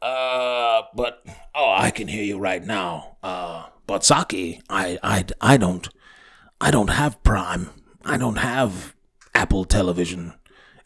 Uh 0.00 0.82
but 0.94 1.24
oh 1.54 1.74
I 1.76 1.90
can 1.90 2.08
hear 2.08 2.22
you 2.24 2.38
right 2.38 2.64
now. 2.64 3.16
Uh 3.22 3.66
but 3.86 4.04
Saki, 4.04 4.60
I, 4.68 4.98
I, 5.02 5.24
I 5.40 5.56
don't, 5.56 5.88
I 6.60 6.70
don't 6.70 6.90
have 6.90 7.22
Prime. 7.22 7.70
I 8.04 8.16
don't 8.16 8.38
have 8.38 8.94
Apple 9.34 9.64
Television. 9.64 10.34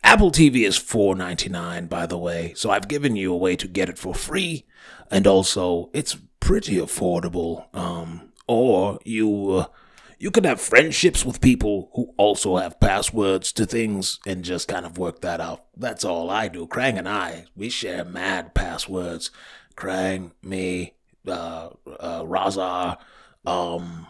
Apple 0.03 0.31
TV 0.31 0.67
is 0.67 0.77
four 0.77 1.15
ninety 1.15 1.49
nine, 1.49 1.87
by 1.87 2.07
the 2.07 2.19
way. 2.19 2.53
So 2.57 2.71
I've 2.71 2.89
given 2.89 3.17
you 3.17 3.33
a 3.33 3.37
way 3.37 3.55
to 3.57 3.69
get 3.69 3.89
it 3.89 3.99
for 3.99 4.15
free, 4.15 4.65
and 5.11 5.27
also 5.27 5.91
it's 5.93 6.17
pretty 6.41 6.77
affordable. 6.77 7.75
Um, 7.75 8.33
or 8.47 8.99
you, 9.05 9.51
uh, 9.51 9.67
you 10.21 10.31
could 10.31 10.45
have 10.45 10.61
friendships 10.61 11.25
with 11.25 11.41
people 11.41 11.89
who 11.95 12.13
also 12.19 12.59
have 12.59 12.79
passwords 12.79 13.53
to 13.53 13.65
things 13.65 14.21
and 14.27 14.45
just 14.45 14.69
kind 14.69 14.85
of 14.85 14.99
work 14.99 15.23
that 15.23 15.41
out. 15.41 15.65
That's 15.75 16.05
all 16.05 16.29
I 16.29 16.49
do. 16.49 16.67
Krang 16.67 16.99
and 16.99 17.09
I, 17.09 17.47
we 17.57 17.71
share 17.71 18.05
mad 18.05 18.55
passwords. 18.55 19.31
Krang, 19.77 20.33
me, 20.43 20.93
uh, 21.27 21.71
uh, 21.99 22.23
Rahzar, 22.25 22.99
um, 23.47 24.07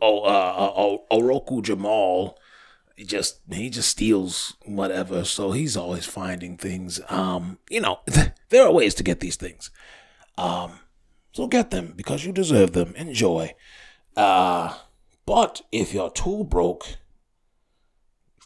oh, 0.00 0.20
uh, 0.20 0.72
uh, 0.76 1.16
Oroku 1.16 1.60
Jamal. 1.60 2.38
He 2.94 3.04
just 3.04 3.40
he 3.50 3.68
just 3.68 3.90
steals 3.90 4.56
whatever, 4.64 5.24
so 5.24 5.50
he's 5.50 5.76
always 5.76 6.06
finding 6.06 6.56
things. 6.56 7.00
Um, 7.08 7.58
you 7.68 7.80
know, 7.80 7.98
there 8.48 8.64
are 8.64 8.72
ways 8.72 8.94
to 8.94 9.02
get 9.02 9.18
these 9.18 9.36
things. 9.36 9.72
Um, 10.38 10.78
so 11.32 11.48
get 11.48 11.72
them 11.72 11.94
because 11.96 12.24
you 12.24 12.30
deserve 12.32 12.72
them. 12.72 12.94
Enjoy. 12.94 13.52
Uh, 14.16 14.74
but 15.26 15.62
if 15.72 15.92
you're 15.92 16.10
too 16.10 16.44
broke, 16.44 16.96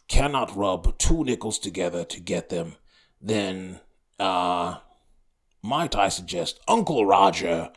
cannot 0.07 0.55
rub 0.55 0.97
two 0.97 1.23
nickels 1.23 1.57
together 1.59 2.03
to 2.05 2.19
get 2.19 2.49
them, 2.49 2.75
then 3.21 3.79
uh 4.19 4.77
might 5.63 5.95
I 5.95 6.09
suggest 6.09 6.59
Uncle 6.67 7.05
Roger? 7.05 7.71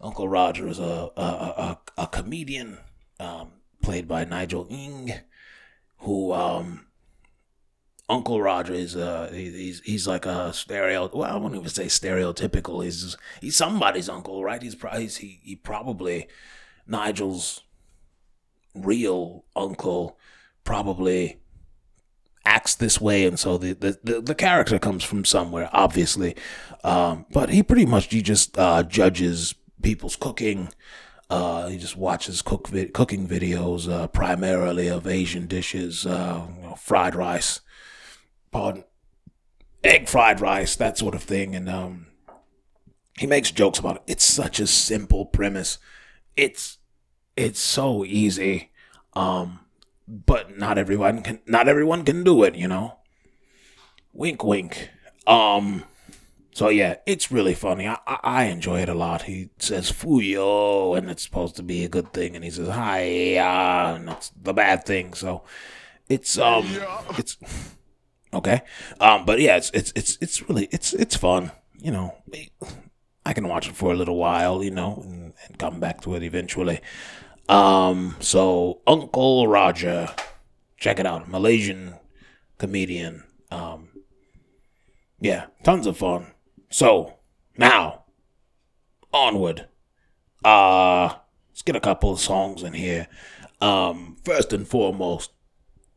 Uncle 0.00 0.28
Roger 0.28 0.68
is 0.68 0.78
a 0.78 1.10
a, 1.16 1.22
a, 1.22 1.78
a 1.98 2.06
comedian 2.06 2.78
um, 3.18 3.52
played 3.82 4.06
by 4.06 4.24
Nigel 4.24 4.66
Ng. 4.70 5.12
who 5.98 6.32
um 6.32 6.86
Uncle 8.08 8.42
Roger 8.42 8.74
is 8.74 8.96
uh 8.96 9.30
he's 9.32 9.80
he's 9.80 10.06
like 10.06 10.26
a 10.26 10.52
stereo 10.52 11.08
well 11.12 11.32
I 11.34 11.36
won't 11.38 11.54
even 11.54 11.68
say 11.68 11.86
stereotypical 11.86 12.84
he's 12.84 13.16
he's 13.40 13.56
somebody's 13.56 14.08
uncle 14.08 14.44
right 14.44 14.62
he's 14.62 14.74
probably 14.74 15.06
he 15.06 15.40
he 15.42 15.56
probably 15.56 16.28
Nigel's 16.86 17.62
real 18.74 19.44
uncle 19.54 20.18
probably 20.64 21.38
acts 22.44 22.74
this 22.74 23.00
way 23.00 23.26
and 23.26 23.38
so 23.38 23.56
the 23.56 23.72
the, 23.74 23.98
the, 24.02 24.20
the 24.20 24.34
character 24.34 24.78
comes 24.78 25.04
from 25.04 25.24
somewhere 25.24 25.68
obviously 25.72 26.34
um 26.82 27.24
but 27.30 27.50
he 27.50 27.62
pretty 27.62 27.86
much 27.86 28.06
he 28.06 28.20
just 28.20 28.58
uh 28.58 28.82
judges 28.82 29.54
people's 29.80 30.16
cooking 30.16 30.68
uh, 31.32 31.68
he 31.68 31.78
just 31.78 31.96
watches 31.96 32.42
cook 32.42 32.68
vi- 32.68 32.88
cooking 32.88 33.26
videos, 33.26 33.90
uh, 33.90 34.06
primarily 34.06 34.86
of 34.86 35.06
Asian 35.06 35.46
dishes, 35.46 36.04
uh, 36.04 36.46
you 36.56 36.62
know, 36.62 36.74
fried 36.74 37.14
rice, 37.14 37.62
pardon, 38.50 38.84
egg 39.82 40.10
fried 40.10 40.42
rice, 40.42 40.76
that 40.76 40.98
sort 40.98 41.14
of 41.14 41.22
thing. 41.22 41.54
And 41.54 41.70
um, 41.70 42.08
he 43.16 43.26
makes 43.26 43.50
jokes 43.50 43.78
about 43.78 43.96
it. 43.96 44.02
It's 44.08 44.24
such 44.24 44.60
a 44.60 44.66
simple 44.66 45.24
premise. 45.24 45.78
It's 46.36 46.78
it's 47.36 47.60
so 47.60 48.04
easy, 48.04 48.70
um, 49.14 49.60
but 50.06 50.58
not 50.58 50.78
everyone 50.78 51.22
can 51.22 51.40
not 51.46 51.68
everyone 51.68 52.04
can 52.04 52.24
do 52.24 52.42
it. 52.44 52.54
You 52.54 52.68
know. 52.68 52.98
Wink, 54.12 54.44
wink. 54.44 54.90
Um. 55.26 55.84
So 56.54 56.68
yeah, 56.68 56.96
it's 57.06 57.32
really 57.32 57.54
funny. 57.54 57.88
I, 57.88 57.96
I 58.06 58.18
I 58.22 58.44
enjoy 58.44 58.80
it 58.80 58.88
a 58.90 58.94
lot. 58.94 59.22
He 59.22 59.48
says 59.58 59.90
"fuyo" 59.90 60.96
and 60.98 61.10
it's 61.10 61.22
supposed 61.22 61.56
to 61.56 61.62
be 61.62 61.84
a 61.84 61.88
good 61.88 62.12
thing, 62.12 62.36
and 62.36 62.44
he 62.44 62.50
says 62.50 62.68
"hi," 62.68 63.36
uh, 63.36 63.96
and 63.96 64.10
it's 64.10 64.30
the 64.30 64.52
bad 64.52 64.84
thing. 64.84 65.14
So 65.14 65.44
it's 66.10 66.36
um, 66.38 66.66
it's 67.16 67.38
okay. 68.34 68.62
Um, 69.00 69.24
but 69.24 69.40
yeah, 69.40 69.56
it's 69.56 69.70
it's 69.72 69.92
it's 69.96 70.18
it's 70.20 70.46
really 70.48 70.68
it's 70.70 70.92
it's 70.92 71.16
fun. 71.16 71.52
You 71.78 71.90
know, 71.90 72.14
I 73.24 73.32
can 73.32 73.48
watch 73.48 73.68
it 73.68 73.76
for 73.76 73.92
a 73.92 73.96
little 73.96 74.16
while. 74.16 74.62
You 74.62 74.70
know, 74.70 75.02
and, 75.04 75.32
and 75.46 75.58
come 75.58 75.80
back 75.80 76.00
to 76.02 76.14
it 76.14 76.22
eventually. 76.22 76.80
Um, 77.48 78.16
so 78.20 78.80
Uncle 78.86 79.46
Roger, 79.46 80.08
check 80.76 80.98
it 80.98 81.06
out, 81.06 81.28
Malaysian 81.28 81.94
comedian. 82.58 83.24
Um, 83.50 83.88
yeah, 85.20 85.46
tons 85.62 85.86
of 85.86 85.96
fun. 85.96 86.28
So 86.70 87.18
now, 87.56 88.04
onward. 89.12 89.68
Uh 90.44 91.14
let's 91.52 91.62
get 91.62 91.76
a 91.76 91.80
couple 91.80 92.10
of 92.10 92.18
songs 92.18 92.62
in 92.62 92.72
here. 92.72 93.06
Um, 93.60 94.16
first 94.24 94.52
and 94.52 94.66
foremost, 94.66 95.30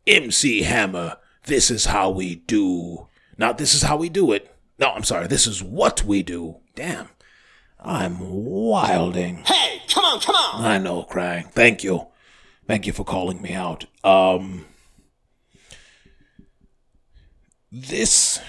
MC 0.06 0.62
Hammer. 0.62 1.18
This 1.46 1.72
is 1.72 1.86
how 1.86 2.10
we 2.10 2.36
do. 2.36 3.08
Now, 3.38 3.54
this 3.54 3.74
is 3.74 3.84
how 3.84 3.98
we 3.98 4.10
do 4.10 4.32
it. 4.32 4.54
No, 4.78 4.92
I'm 4.92 5.04
sorry. 5.04 5.28
This 5.28 5.48
is 5.48 5.64
what 5.64 6.04
we 6.04 6.22
do. 6.22 6.58
Damn, 6.76 7.10
I'm 7.86 8.18
wilding. 8.20 9.44
Hey, 9.46 9.82
come 9.88 10.06
on, 10.06 10.20
come 10.20 10.36
on. 10.36 10.66
I 10.66 10.80
know, 10.80 11.04
Krang. 11.04 11.52
Thank 11.52 11.84
you. 11.84 12.08
Thank 12.68 12.88
you 12.88 12.94
for 12.94 13.04
calling 13.04 13.42
me 13.42 13.54
out. 13.54 13.86
Um 14.04 14.66
This 17.72 18.40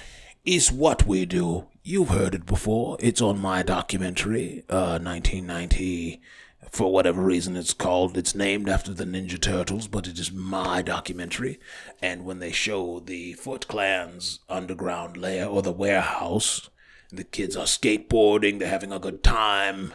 is 0.44 0.72
what 0.72 1.07
we 1.07 1.27
do. 1.27 1.66
You've 1.83 2.09
heard 2.09 2.35
it 2.35 2.46
before. 2.46 2.96
It's 2.99 3.20
on 3.20 3.38
my 3.38 3.62
documentary, 3.62 4.64
uh 4.70 4.99
1990 4.99 6.22
for 6.72 6.92
whatever 6.92 7.22
reason 7.22 7.57
it's 7.57 7.72
called 7.72 8.18
it's 8.18 8.35
named 8.35 8.68
after 8.68 8.92
the 8.92 9.05
Ninja 9.05 9.40
Turtles, 9.40 9.87
but 9.87 10.07
it 10.07 10.18
is 10.18 10.33
my 10.33 10.83
documentary. 10.83 11.59
And 12.03 12.25
when 12.25 12.38
they 12.38 12.53
show 12.53 13.01
the 13.01 13.35
Foot 13.35 13.68
Clan's 13.68 14.40
underground 14.49 15.16
lair 15.16 15.46
or 15.46 15.62
the 15.62 15.72
warehouse, 15.72 16.68
the 17.11 17.25
kids 17.25 17.57
are 17.57 17.64
skateboarding, 17.64 18.59
they're 18.59 18.69
having 18.69 18.92
a 18.92 18.99
good 18.99 19.23
time. 19.23 19.95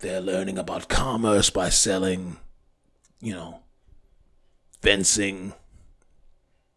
They're 0.00 0.20
learning 0.20 0.58
about 0.58 0.88
commerce 0.88 1.50
by 1.50 1.70
selling, 1.70 2.36
you 3.20 3.32
know, 3.32 3.60
fencing, 4.82 5.54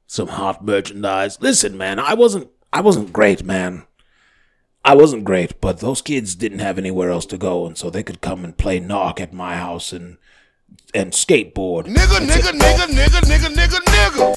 some 0.06 0.30
hot 0.30 0.64
merchandise. 0.64 1.42
Listen, 1.42 1.78
man, 1.78 2.00
I 2.00 2.14
wasn't 2.14 2.50
I 2.72 2.82
wasn't 2.82 3.14
great, 3.14 3.44
man. 3.44 3.86
I 4.86 4.96
wasn't 4.96 5.26
great, 5.26 5.60
but 5.60 5.80
those 5.80 6.02
kids 6.02 6.36
didn't 6.36 6.60
have 6.60 6.78
anywhere 6.78 7.10
else 7.10 7.26
to 7.28 7.38
go, 7.38 7.66
and 7.66 7.78
so 7.78 7.90
they 7.90 8.04
could 8.04 8.22
come 8.22 8.46
and 8.46 8.58
play 8.58 8.80
knock 8.80 9.20
at 9.20 9.34
my 9.34 9.58
house 9.58 9.92
and 9.92 10.18
and 10.94 11.12
skateboard. 11.12 11.86
Nigga, 11.86 12.26
nigga, 12.26 12.58
nigga, 12.58 12.88
nigga, 12.88 13.20
nigga, 13.22 13.54
nigga, 13.54 14.36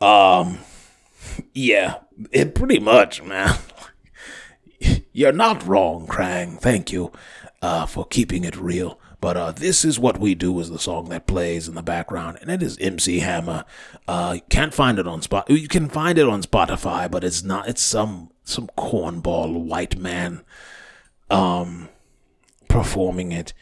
nigga. 0.00 0.40
Um, 0.40 0.58
yeah, 1.52 1.98
it 2.30 2.54
pretty 2.54 2.78
much, 2.78 3.22
man. 3.22 3.54
You're 5.12 5.32
not 5.32 5.66
wrong, 5.66 6.06
Krang. 6.06 6.58
Thank 6.58 6.92
you, 6.92 7.12
uh, 7.60 7.86
for 7.86 8.06
keeping 8.06 8.44
it 8.44 8.56
real. 8.56 8.98
But 9.20 9.36
uh, 9.36 9.52
this 9.52 9.84
is 9.84 10.00
what 10.00 10.18
we 10.18 10.34
do 10.34 10.58
is 10.58 10.68
the 10.68 10.80
song 10.80 11.08
that 11.10 11.28
plays 11.28 11.68
in 11.68 11.76
the 11.76 11.82
background, 11.82 12.38
and 12.40 12.50
it 12.50 12.60
is 12.60 12.76
MC 12.78 13.20
Hammer. 13.20 13.64
Uh, 14.08 14.32
you 14.36 14.40
can't 14.48 14.74
find 14.74 14.98
it 14.98 15.06
on 15.06 15.22
Spot. 15.22 15.48
You 15.48 15.68
can 15.68 15.88
find 15.88 16.18
it 16.18 16.26
on 16.26 16.42
Spotify, 16.42 17.08
but 17.08 17.22
it's 17.22 17.44
not. 17.44 17.68
It's 17.68 17.82
some 17.82 18.30
some 18.42 18.68
cornball 18.76 19.52
white 19.52 19.96
man, 19.96 20.42
um, 21.30 21.88
performing 22.68 23.30
it, 23.30 23.52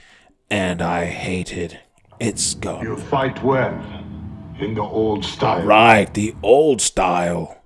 and 0.51 0.81
I 0.81 1.05
hate 1.05 1.53
it. 1.53 1.79
It's 2.19 2.55
gone. 2.55 2.83
You 2.83 2.97
fight 2.97 3.43
well 3.45 3.75
in 4.59 4.75
the 4.75 4.83
old 4.83 5.27
style. 5.27 5.63
Right, 5.67 6.13
the 6.15 6.35
old 6.43 6.81
style. 6.81 7.60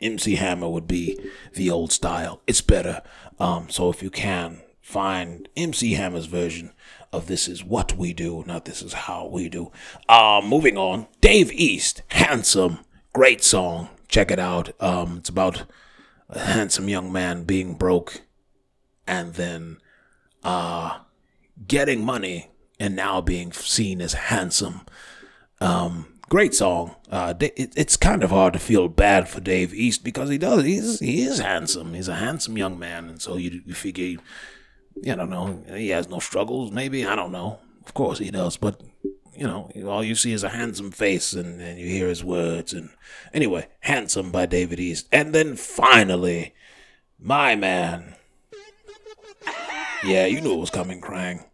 MC 0.00 0.36
Hammer 0.36 0.68
would 0.68 0.86
be 0.86 1.18
the 1.54 1.70
old 1.70 1.92
style. 1.92 2.40
It's 2.46 2.60
better. 2.60 3.02
Um, 3.38 3.68
so 3.68 3.90
if 3.90 4.02
you 4.02 4.10
can 4.10 4.62
find 4.80 5.48
MC 5.56 5.94
Hammer's 5.94 6.26
version 6.26 6.72
of 7.12 7.26
"This 7.26 7.48
Is 7.48 7.64
What 7.64 7.96
We 7.96 8.12
Do," 8.12 8.44
not 8.46 8.64
"This 8.64 8.82
Is 8.82 8.92
How 8.92 9.26
We 9.26 9.48
Do." 9.48 9.72
Um, 10.08 10.46
moving 10.46 10.76
on, 10.76 11.06
Dave 11.20 11.52
East, 11.52 12.02
"Handsome," 12.08 12.80
great 13.12 13.42
song. 13.42 13.88
Check 14.08 14.30
it 14.30 14.38
out. 14.38 14.70
Um, 14.80 15.18
it's 15.18 15.28
about 15.28 15.64
a 16.28 16.38
handsome 16.40 16.88
young 16.88 17.12
man 17.12 17.44
being 17.44 17.74
broke, 17.74 18.22
and 19.06 19.34
then 19.34 19.78
uh, 20.44 20.98
getting 21.66 22.04
money, 22.04 22.50
and 22.78 22.94
now 22.94 23.20
being 23.20 23.52
seen 23.52 24.00
as 24.00 24.12
handsome. 24.14 24.82
Um, 25.60 26.17
great 26.28 26.54
song. 26.54 26.94
Uh, 27.10 27.34
it, 27.40 27.72
it's 27.76 27.96
kind 27.96 28.22
of 28.22 28.30
hard 28.30 28.52
to 28.52 28.58
feel 28.58 28.88
bad 28.88 29.28
for 29.28 29.40
Dave 29.40 29.72
East 29.74 30.04
because 30.04 30.28
he 30.28 30.38
does. 30.38 30.64
He's 30.64 31.00
he 31.00 31.22
is 31.22 31.38
handsome. 31.38 31.94
He's 31.94 32.08
a 32.08 32.16
handsome 32.16 32.58
young 32.58 32.78
man, 32.78 33.08
and 33.08 33.20
so 33.20 33.36
you, 33.36 33.62
you 33.64 33.74
figure, 33.74 34.18
I 35.06 35.14
don't 35.14 35.30
know, 35.30 35.62
he 35.74 35.88
has 35.90 36.08
no 36.08 36.18
struggles. 36.18 36.70
Maybe 36.70 37.06
I 37.06 37.16
don't 37.16 37.32
know. 37.32 37.58
Of 37.86 37.94
course 37.94 38.18
he 38.18 38.30
does, 38.30 38.56
but 38.56 38.80
you 39.34 39.46
know, 39.46 39.70
all 39.86 40.04
you 40.04 40.14
see 40.14 40.32
is 40.32 40.42
a 40.42 40.50
handsome 40.50 40.90
face, 40.90 41.32
and, 41.32 41.60
and 41.60 41.78
you 41.78 41.86
hear 41.86 42.08
his 42.08 42.24
words. 42.24 42.72
And 42.72 42.90
anyway, 43.32 43.68
handsome 43.80 44.30
by 44.30 44.46
David 44.46 44.80
East, 44.80 45.08
and 45.12 45.34
then 45.34 45.56
finally, 45.56 46.54
my 47.18 47.54
man. 47.54 48.14
Yeah, 50.04 50.26
you 50.26 50.40
knew 50.40 50.54
it 50.54 50.60
was 50.60 50.70
coming, 50.70 51.00
Krang. 51.00 51.44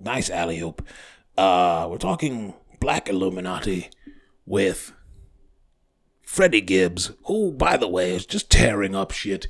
Nice 0.00 0.30
alley 0.30 0.60
oop. 0.60 0.84
Uh, 1.38 1.86
we're 1.88 1.98
talking 1.98 2.54
Black 2.82 3.08
Illuminati 3.08 3.90
with 4.44 4.92
Freddie 6.20 6.60
Gibbs, 6.60 7.12
who, 7.26 7.52
by 7.52 7.76
the 7.76 7.86
way, 7.86 8.12
is 8.12 8.26
just 8.26 8.50
tearing 8.50 8.96
up 8.96 9.12
shit. 9.12 9.46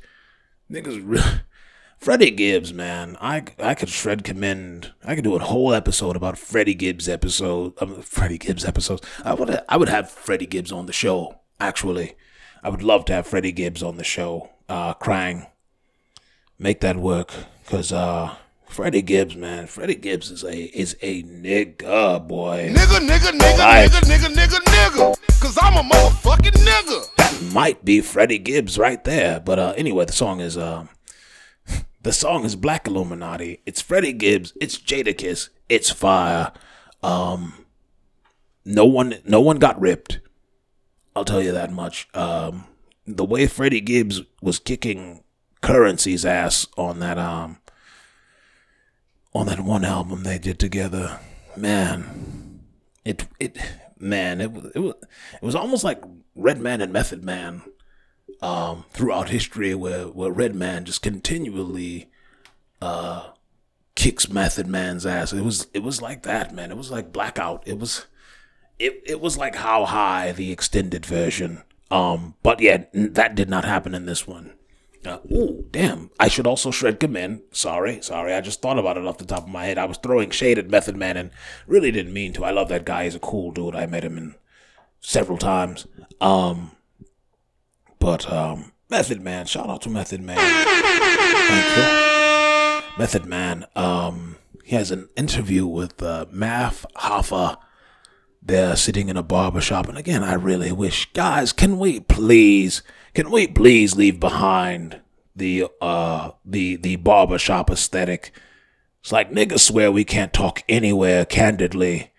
Niggas, 0.69 1.01
re- 1.03 1.41
Freddie 1.97 2.29
Gibbs, 2.29 2.75
man, 2.75 3.17
I, 3.19 3.43
I 3.57 3.73
could 3.73 3.89
shred 3.89 4.23
commend. 4.23 4.93
I 5.03 5.15
could 5.15 5.23
do 5.23 5.35
a 5.35 5.39
whole 5.39 5.73
episode 5.73 6.15
about 6.15 6.37
Freddie 6.37 6.75
Gibbs 6.75 7.09
episode. 7.09 7.73
Um, 7.81 8.03
Freddie 8.03 8.37
Gibbs 8.37 8.65
episodes. 8.65 9.01
I 9.25 9.33
would 9.33 9.59
I 9.67 9.77
would 9.77 9.89
have 9.89 10.11
Freddie 10.11 10.45
Gibbs 10.45 10.71
on 10.71 10.85
the 10.85 10.93
show. 10.93 11.39
Actually, 11.59 12.13
I 12.61 12.69
would 12.69 12.83
love 12.83 13.03
to 13.05 13.13
have 13.13 13.25
Freddie 13.25 13.51
Gibbs 13.51 13.81
on 13.81 13.97
the 13.97 14.03
show. 14.03 14.51
Uh, 14.69 14.93
Krang, 14.93 15.47
make 16.59 16.81
that 16.81 16.97
work, 16.97 17.33
cause 17.65 17.91
uh. 17.91 18.35
Freddie 18.73 19.03
Gibbs, 19.03 19.35
man. 19.35 19.67
Freddie 19.67 19.93
Gibbs 19.93 20.31
is 20.31 20.43
a 20.43 20.63
is 20.75 20.97
a 21.03 21.21
nigga 21.21 22.27
boy. 22.27 22.71
Nigga, 22.73 23.07
nigga, 23.07 23.29
nigga, 23.37 23.57
Like, 23.59 23.91
nigga, 23.91 24.01
nigga, 24.09 24.33
nigga, 24.33 24.59
nigga. 24.65 25.39
Cause 25.39 25.59
I'm 25.61 25.77
a 25.77 25.83
motherfucking 25.87 26.57
nigga. 26.65 27.15
That 27.17 27.53
might 27.53 27.85
be 27.85 28.01
Freddie 28.01 28.39
Gibbs 28.39 28.79
right 28.79 29.03
there. 29.03 29.39
But 29.39 29.59
uh, 29.59 29.73
anyway, 29.77 30.05
the 30.05 30.11
song 30.13 30.39
is 30.39 30.57
um, 30.57 30.89
the 32.01 32.11
song 32.11 32.45
is 32.45 32.55
Black 32.55 32.87
Illuminati. 32.87 33.61
It's 33.67 33.79
Freddie 33.79 34.11
Gibbs. 34.11 34.53
It's 34.59 34.79
Jadakiss. 34.79 35.49
It's 35.69 35.91
fire. 35.91 36.51
Um, 37.03 37.65
no 38.65 38.85
one 38.85 39.19
no 39.23 39.39
one 39.39 39.59
got 39.59 39.79
ripped. 39.79 40.19
I'll 41.15 41.25
tell 41.25 41.43
you 41.43 41.51
that 41.51 41.71
much. 41.71 42.07
Um, 42.15 42.65
the 43.05 43.23
way 43.23 43.45
Freddie 43.45 43.81
Gibbs 43.81 44.23
was 44.41 44.57
kicking 44.57 45.23
Curren$y's 45.61 46.25
ass 46.25 46.65
on 46.75 46.97
that 47.01 47.19
um 47.19 47.59
on 49.33 49.47
that 49.47 49.59
one 49.61 49.83
album 49.85 50.23
they 50.23 50.37
did 50.37 50.59
together, 50.59 51.19
man, 51.55 52.61
it 53.03 53.27
it 53.39 53.57
man, 53.99 54.41
it 54.41 54.51
was 54.51 54.71
it 54.75 54.79
was 54.79 54.95
it 55.41 55.45
was 55.45 55.55
almost 55.55 55.83
like 55.83 56.01
Redman 56.35 56.81
and 56.81 56.93
Method 56.93 57.23
Man 57.23 57.63
um, 58.41 58.85
throughout 58.91 59.29
history, 59.29 59.73
where 59.73 60.05
where 60.07 60.31
Redman 60.31 60.85
just 60.85 61.01
continually 61.01 62.09
uh, 62.81 63.29
kicks 63.95 64.29
Method 64.29 64.67
Man's 64.67 65.05
ass. 65.05 65.33
It 65.33 65.41
was 65.41 65.67
it 65.73 65.83
was 65.83 66.01
like 66.01 66.23
that, 66.23 66.53
man. 66.53 66.71
It 66.71 66.77
was 66.77 66.91
like 66.91 67.13
Blackout. 67.13 67.63
It 67.65 67.79
was 67.79 68.05
it 68.79 69.01
it 69.05 69.21
was 69.21 69.37
like 69.37 69.55
How 69.55 69.85
High, 69.85 70.31
the 70.31 70.51
extended 70.51 71.05
version. 71.05 71.63
Um, 71.89 72.35
but 72.43 72.59
yeah, 72.59 72.85
that 72.93 73.35
did 73.35 73.49
not 73.49 73.65
happen 73.65 73.93
in 73.93 74.05
this 74.05 74.27
one. 74.27 74.53
Uh, 75.05 75.19
ooh, 75.31 75.65
damn. 75.71 76.09
I 76.19 76.27
should 76.27 76.47
also 76.47 76.71
shredcommend. 76.71 77.41
Sorry, 77.51 78.01
sorry. 78.01 78.33
I 78.33 78.41
just 78.41 78.61
thought 78.61 78.79
about 78.79 78.97
it 78.97 79.05
off 79.05 79.17
the 79.17 79.25
top 79.25 79.43
of 79.43 79.49
my 79.49 79.65
head. 79.65 79.77
I 79.77 79.85
was 79.85 79.97
throwing 79.97 80.29
shade 80.29 80.57
at 80.57 80.69
Method 80.69 80.95
Man 80.95 81.17
and 81.17 81.31
really 81.67 81.91
didn't 81.91 82.13
mean 82.13 82.33
to. 82.33 82.45
I 82.45 82.51
love 82.51 82.69
that 82.69 82.85
guy. 82.85 83.03
He's 83.03 83.15
a 83.15 83.19
cool 83.19 83.51
dude. 83.51 83.75
I 83.75 83.85
met 83.85 84.03
him 84.03 84.17
in 84.17 84.35
several 85.01 85.37
times. 85.37 85.85
Um, 86.21 86.71
but 87.99 88.31
um, 88.31 88.71
Method 88.89 89.21
Man. 89.21 89.45
Shout 89.45 89.69
out 89.69 89.81
to 89.81 89.89
Method 89.89 90.21
Man. 90.21 90.37
Thank 90.37 91.77
you. 91.77 92.97
Method 92.97 93.25
Man. 93.25 93.65
Um, 93.75 94.37
he 94.63 94.75
has 94.75 94.91
an 94.91 95.09
interview 95.17 95.67
with 95.67 96.01
uh, 96.01 96.25
Math 96.31 96.85
Hoffa. 96.95 97.57
They're 98.41 98.75
sitting 98.75 99.09
in 99.09 99.17
a 99.17 99.23
barber 99.23 99.61
shop, 99.61 99.87
and 99.87 99.97
again, 99.97 100.21
I 100.21 100.33
really 100.33 100.71
wish, 100.71 101.11
guys, 101.13 101.53
can 101.53 101.79
we 101.79 102.01
please, 102.01 102.83
can 103.13 103.31
we 103.31 103.47
please 103.47 103.95
leave 103.95 104.19
behind 104.19 105.01
the 105.35 105.65
uh 105.81 106.31
the 106.45 106.75
the 106.77 106.95
barber 106.97 107.37
shop 107.37 107.69
aesthetic? 107.69 108.31
It's 109.01 109.11
like 109.11 109.31
niggas 109.31 109.59
swear 109.59 109.91
we 109.91 110.05
can't 110.05 110.33
talk 110.33 110.63
anywhere 110.69 111.25
candidly, 111.25 112.11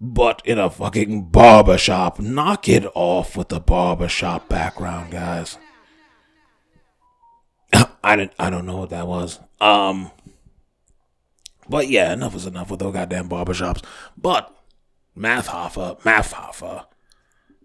but 0.00 0.42
in 0.44 0.58
a 0.58 0.70
fucking 0.70 1.26
barber 1.30 1.78
shop, 1.78 2.18
knock 2.18 2.68
it 2.68 2.84
off 2.94 3.36
with 3.36 3.48
the 3.48 3.60
barber 3.60 4.08
shop 4.08 4.48
background, 4.48 5.12
guys. 5.12 5.58
I 8.02 8.16
didn't, 8.16 8.32
I 8.38 8.50
don't 8.50 8.66
know 8.66 8.78
what 8.78 8.90
that 8.90 9.06
was. 9.06 9.38
Um, 9.60 10.10
but 11.68 11.88
yeah, 11.88 12.12
enough 12.12 12.34
is 12.34 12.46
enough 12.46 12.70
with 12.70 12.80
those 12.80 12.92
goddamn 12.92 13.28
barbershops. 13.28 13.84
But 14.16 14.52
Math 15.14 15.48
Hoffa, 15.48 16.04
Math 16.04 16.32
Hoffa. 16.34 16.86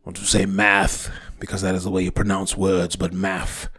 Want 0.06 0.18
to 0.18 0.26
say 0.26 0.46
math 0.46 1.10
because 1.40 1.64
that 1.64 1.74
is 1.74 1.84
the 1.84 1.92
way 1.92 2.04
you 2.04 2.12
pronounce 2.12 2.56
words, 2.56 2.96
but 2.96 3.12
math. 3.12 3.70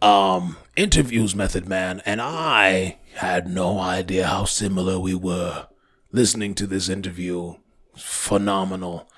Um, 0.00 0.56
interviews 0.76 1.36
Method 1.36 1.68
Man, 1.68 2.00
and 2.06 2.22
I 2.22 2.98
had 3.16 3.46
no 3.46 3.78
idea 3.78 4.26
how 4.26 4.46
similar 4.46 4.98
we 4.98 5.14
were. 5.14 5.66
Listening 6.10 6.54
to 6.54 6.66
this 6.66 6.88
interview, 6.88 7.56
phenomenal. 7.96 9.08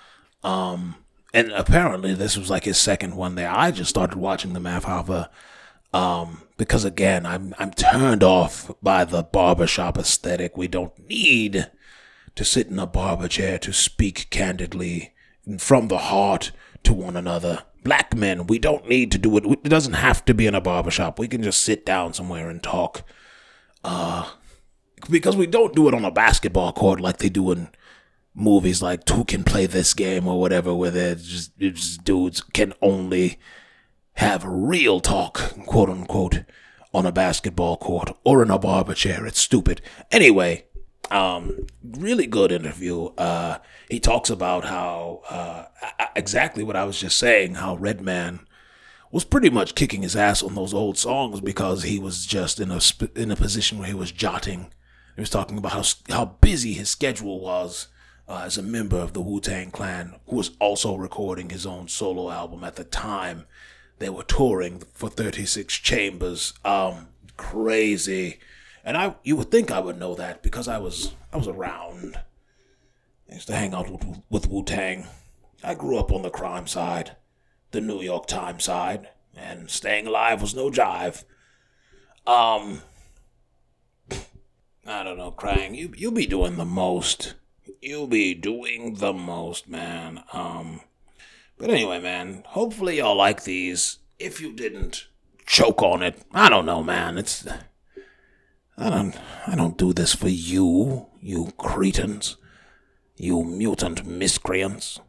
Um, 0.43 0.97
and 1.33 1.53
apparently 1.53 2.15
this 2.15 2.37
was 2.37 2.51
like 2.51 2.65
his 2.65 2.79
second 2.79 3.15
one 3.15 3.37
there. 3.37 3.51
I 3.51 3.71
just 3.71 3.91
started 3.91 4.19
watching 4.19 4.53
the 4.53 4.61
Math 4.61 4.85
Hoffa, 4.85 5.29
um, 5.95 6.43
because 6.57 6.85
again, 6.85 7.25
I'm 7.25 7.55
I'm 7.59 7.71
turned 7.71 8.25
off 8.25 8.73
by 8.83 9.05
the 9.05 9.23
barbershop 9.23 9.97
aesthetic. 9.97 10.57
We 10.57 10.67
don't 10.67 11.09
need 11.09 11.71
to 12.35 12.45
sit 12.45 12.67
in 12.67 12.79
a 12.79 12.87
barber 12.87 13.29
chair 13.29 13.59
to 13.61 13.73
speak 13.73 14.29
candidly 14.31 15.12
from 15.59 15.89
the 15.89 15.99
heart 15.99 16.53
to 16.85 16.93
one 16.93 17.17
another. 17.17 17.65
Black 17.85 18.15
men, 18.15 18.47
we 18.47 18.59
don't 18.59 18.89
need 18.89 19.11
to 19.13 19.19
do 19.19 19.37
it. 19.37 19.45
It 19.45 19.69
doesn't 19.69 19.95
have 19.95 20.25
to 20.27 20.35
be 20.35 20.47
in 20.47 20.55
a 20.55 20.61
barber 20.61 20.91
shop. 20.91 21.19
We 21.19 21.29
can 21.29 21.43
just 21.43 21.63
sit 21.63 21.85
down 21.85 22.13
somewhere 22.13 22.49
and 22.49 22.63
talk. 22.63 23.03
Uh, 23.83 24.31
because 25.11 25.37
we 25.37 25.47
don't 25.47 25.75
do 25.75 25.89
it 25.89 25.95
on 25.95 26.05
a 26.05 26.11
basketball 26.11 26.73
court 26.73 27.01
like 27.01 27.19
they 27.19 27.29
do 27.29 27.51
in 27.51 27.69
movies 28.35 28.83
like 28.83 29.05
Two 29.05 29.25
Can 29.25 29.45
Play 29.45 29.67
This 29.67 29.95
Game 29.95 30.29
or 30.29 30.41
whatever, 30.41 30.75
where 30.75 30.91
they're 30.91 31.17
just, 31.17 31.59
just 31.59 32.05
dudes 32.05 32.41
can 32.41 32.73
only 32.81 33.39
have 34.15 34.45
real 34.45 35.01
talk, 35.01 35.55
quote 35.67 35.89
unquote, 35.89 36.45
on 36.95 37.07
a 37.07 37.13
basketball 37.13 37.77
court 37.77 38.11
or 38.25 38.43
in 38.43 38.51
a 38.51 38.59
barber 38.59 38.95
chair. 38.95 39.27
It's 39.27 39.41
stupid. 39.41 39.81
Anyway, 40.11 40.67
um, 41.13 41.67
really 41.83 42.27
good 42.27 42.51
interview. 42.51 43.07
Uh, 43.19 43.59
he 43.89 44.01
talks 44.01 44.31
about 44.31 44.65
how 44.65 45.21
uh, 45.29 45.67
exactly 46.17 46.65
what 46.65 46.77
I 46.77 46.85
was 46.85 46.99
just 46.99 47.19
saying. 47.19 47.57
How 47.57 47.77
Redman 47.77 48.47
was 49.11 49.25
pretty 49.25 49.51
much 49.51 49.75
kicking 49.75 50.03
his 50.03 50.17
ass 50.17 50.43
on 50.43 50.55
those 50.55 50.73
old 50.73 50.97
songs 50.97 51.41
because 51.41 51.83
he 51.83 51.99
was 51.99 52.25
just 52.25 52.59
in 52.59 52.71
a 52.71 52.81
sp- 52.81 53.13
in 53.15 53.31
a 53.31 53.37
position 53.37 53.79
where 53.79 53.89
he 53.89 53.95
was 53.95 54.11
jotting. 54.11 54.73
He 55.15 55.21
was 55.21 55.31
talking 55.31 55.59
about 55.59 55.73
how 55.73 55.83
how 56.09 56.25
busy 56.41 56.73
his 56.73 56.89
schedule 56.89 57.41
was 57.41 57.89
uh, 58.27 58.43
as 58.47 58.57
a 58.57 58.63
member 58.63 58.97
of 58.97 59.13
the 59.13 59.21
Wu 59.21 59.41
Tang 59.41 59.71
Clan, 59.71 60.15
who 60.27 60.37
was 60.37 60.53
also 60.59 60.97
recording 60.97 61.51
his 61.51 61.67
own 61.67 61.89
solo 61.89 62.31
album 62.31 62.65
at 62.65 62.77
the 62.77 62.85
time. 62.85 63.45
They 63.99 64.09
were 64.09 64.25
touring 64.25 64.83
for 64.95 65.09
36 65.09 65.75
Chambers. 65.77 66.55
Um, 66.65 67.09
crazy. 67.37 68.41
And 68.85 68.97
I, 68.97 69.15
you 69.23 69.37
would 69.37 69.51
think 69.51 69.71
I 69.71 69.81
would 69.81 69.99
know 69.99 70.15
that 70.15 70.43
because 70.43 70.69
I 70.69 70.79
was, 70.79 71.15
I 71.33 71.37
was 71.37 71.49
around. 71.49 72.19
I 73.31 73.35
used 73.35 73.47
to 73.47 73.57
hang 73.57 73.75
out 73.75 73.91
with, 73.91 74.21
with 74.29 74.49
Wu 74.49 74.65
Tang. 74.65 75.07
I 75.63 75.75
grew 75.75 75.99
up 75.99 76.11
on 76.11 76.23
the 76.23 76.31
crime 76.31 76.67
side, 76.67 77.17
the 77.71 77.81
New 77.81 78.01
York 78.01 78.27
Times 78.27 78.65
side, 78.65 79.09
and 79.37 79.71
staying 79.71 80.07
alive 80.07 80.43
was 80.43 80.55
no 80.55 80.71
jive. 80.71 81.25
Um, 82.27 82.83
I 84.85 85.05
don't 85.05 85.19
know, 85.19 85.31
Krang. 85.33 85.77
You, 85.77 85.93
you 85.97 86.11
be 86.11 86.27
doing 86.27 86.57
the 86.57 86.65
most. 86.65 87.35
You 87.81 88.07
be 88.07 88.35
doing 88.35 88.95
the 88.95 89.13
most, 89.13 89.69
man. 89.69 90.25
Um, 90.33 90.81
but 91.57 91.71
anyway, 91.71 92.01
man. 92.01 92.43
Hopefully 92.49 92.99
y'all 92.99 93.17
like 93.17 93.45
these. 93.45 93.99
If 94.19 94.41
you 94.41 94.53
didn't, 94.53 95.07
choke 95.47 95.83
on 95.83 96.03
it. 96.03 96.21
I 96.33 96.49
don't 96.49 96.67
know, 96.67 96.83
man. 96.83 97.17
It's. 97.19 97.47
I 98.77 98.91
don't 98.91 99.17
I 99.47 99.55
don't 99.55 99.77
do 99.77 99.93
this 99.93 100.15
for 100.15 100.29
you, 100.29 101.07
you 101.21 101.53
cretins. 101.59 102.37
You 103.17 103.45
mutant 103.45 104.07
miscreants. 104.07 105.01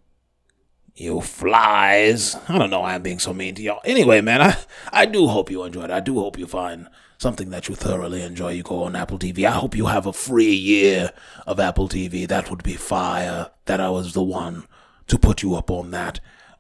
You 0.96 1.22
flies. 1.22 2.36
I 2.48 2.58
don't 2.58 2.70
know 2.70 2.82
why 2.82 2.94
I'm 2.94 3.02
being 3.02 3.20
so 3.20 3.34
mean 3.34 3.56
to 3.56 3.64
y'all. 3.64 3.82
Anyway, 3.84 4.22
man, 4.22 4.42
I, 4.42 4.58
I 4.92 5.06
do 5.06 5.28
hope 5.28 5.50
you 5.50 5.64
enjoyed. 5.64 5.90
I 5.90 6.00
do 6.00 6.20
hope 6.20 6.38
you 6.38 6.46
find 6.46 6.88
something 7.18 7.50
that 7.50 7.68
you 7.68 7.74
thoroughly 7.74 8.22
enjoy. 8.22 8.52
You 8.52 8.62
go 8.62 8.84
on 8.84 8.96
Apple 8.96 9.18
TV. 9.18 9.46
I 9.46 9.52
hope 9.52 9.76
you 9.76 9.88
have 9.88 10.06
a 10.06 10.14
free 10.14 10.54
year 10.54 11.12
of 11.48 11.60
Apple 11.60 11.90
TV. 11.90 12.28
That 12.28 12.52
would 12.52 12.62
be 12.62 12.76
fire. 12.76 13.50
That 13.66 13.80
I 13.80 13.90
was 13.90 14.14
the 14.14 14.22
one 14.22 14.68
to 15.08 15.18
put 15.18 15.42
you 15.42 15.56
up 15.56 15.72
on 15.72 15.92
that. 15.92 16.20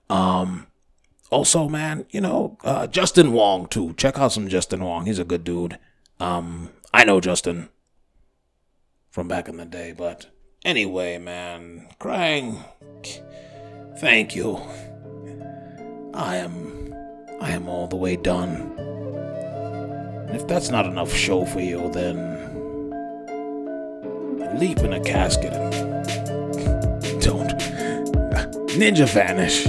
Um 0.10 0.68
also, 1.34 1.68
man, 1.68 2.06
you 2.12 2.22
know, 2.22 2.58
uh, 2.64 2.86
Justin 2.86 3.34
Wong 3.34 3.66
too. 3.66 3.95
Check 3.95 4.20
out 4.20 4.32
some 4.32 4.47
Justin 4.47 4.84
Wong. 4.84 5.08
He's 5.08 5.18
a 5.18 5.26
good 5.26 5.43
dude. 5.43 5.80
Um, 6.20 6.70
I 6.93 7.05
know 7.05 7.19
Justin 7.19 7.69
from 9.09 9.27
back 9.27 9.47
in 9.47 9.57
the 9.57 9.65
day, 9.65 9.93
but 9.97 10.27
anyway, 10.63 11.17
man, 11.17 11.87
Krang. 11.99 12.63
Thank 13.97 14.35
you. 14.35 14.61
I 16.13 16.37
am, 16.37 16.93
I 17.41 17.51
am 17.51 17.67
all 17.67 17.87
the 17.87 17.95
way 17.95 18.15
done. 18.15 18.75
And 20.27 20.35
if 20.35 20.47
that's 20.47 20.69
not 20.69 20.85
enough 20.85 21.11
show 21.11 21.45
for 21.45 21.61
you, 21.61 21.89
then 21.91 22.41
leap 24.59 24.79
in 24.79 24.93
a 24.93 24.99
casket 24.99 25.53
and 25.53 25.71
don't. 27.21 27.57
Ninja 28.77 29.07
vanish. 29.07 29.65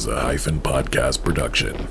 Is 0.00 0.06
a 0.06 0.18
hyphen 0.18 0.58
podcast 0.58 1.22
production. 1.22 1.86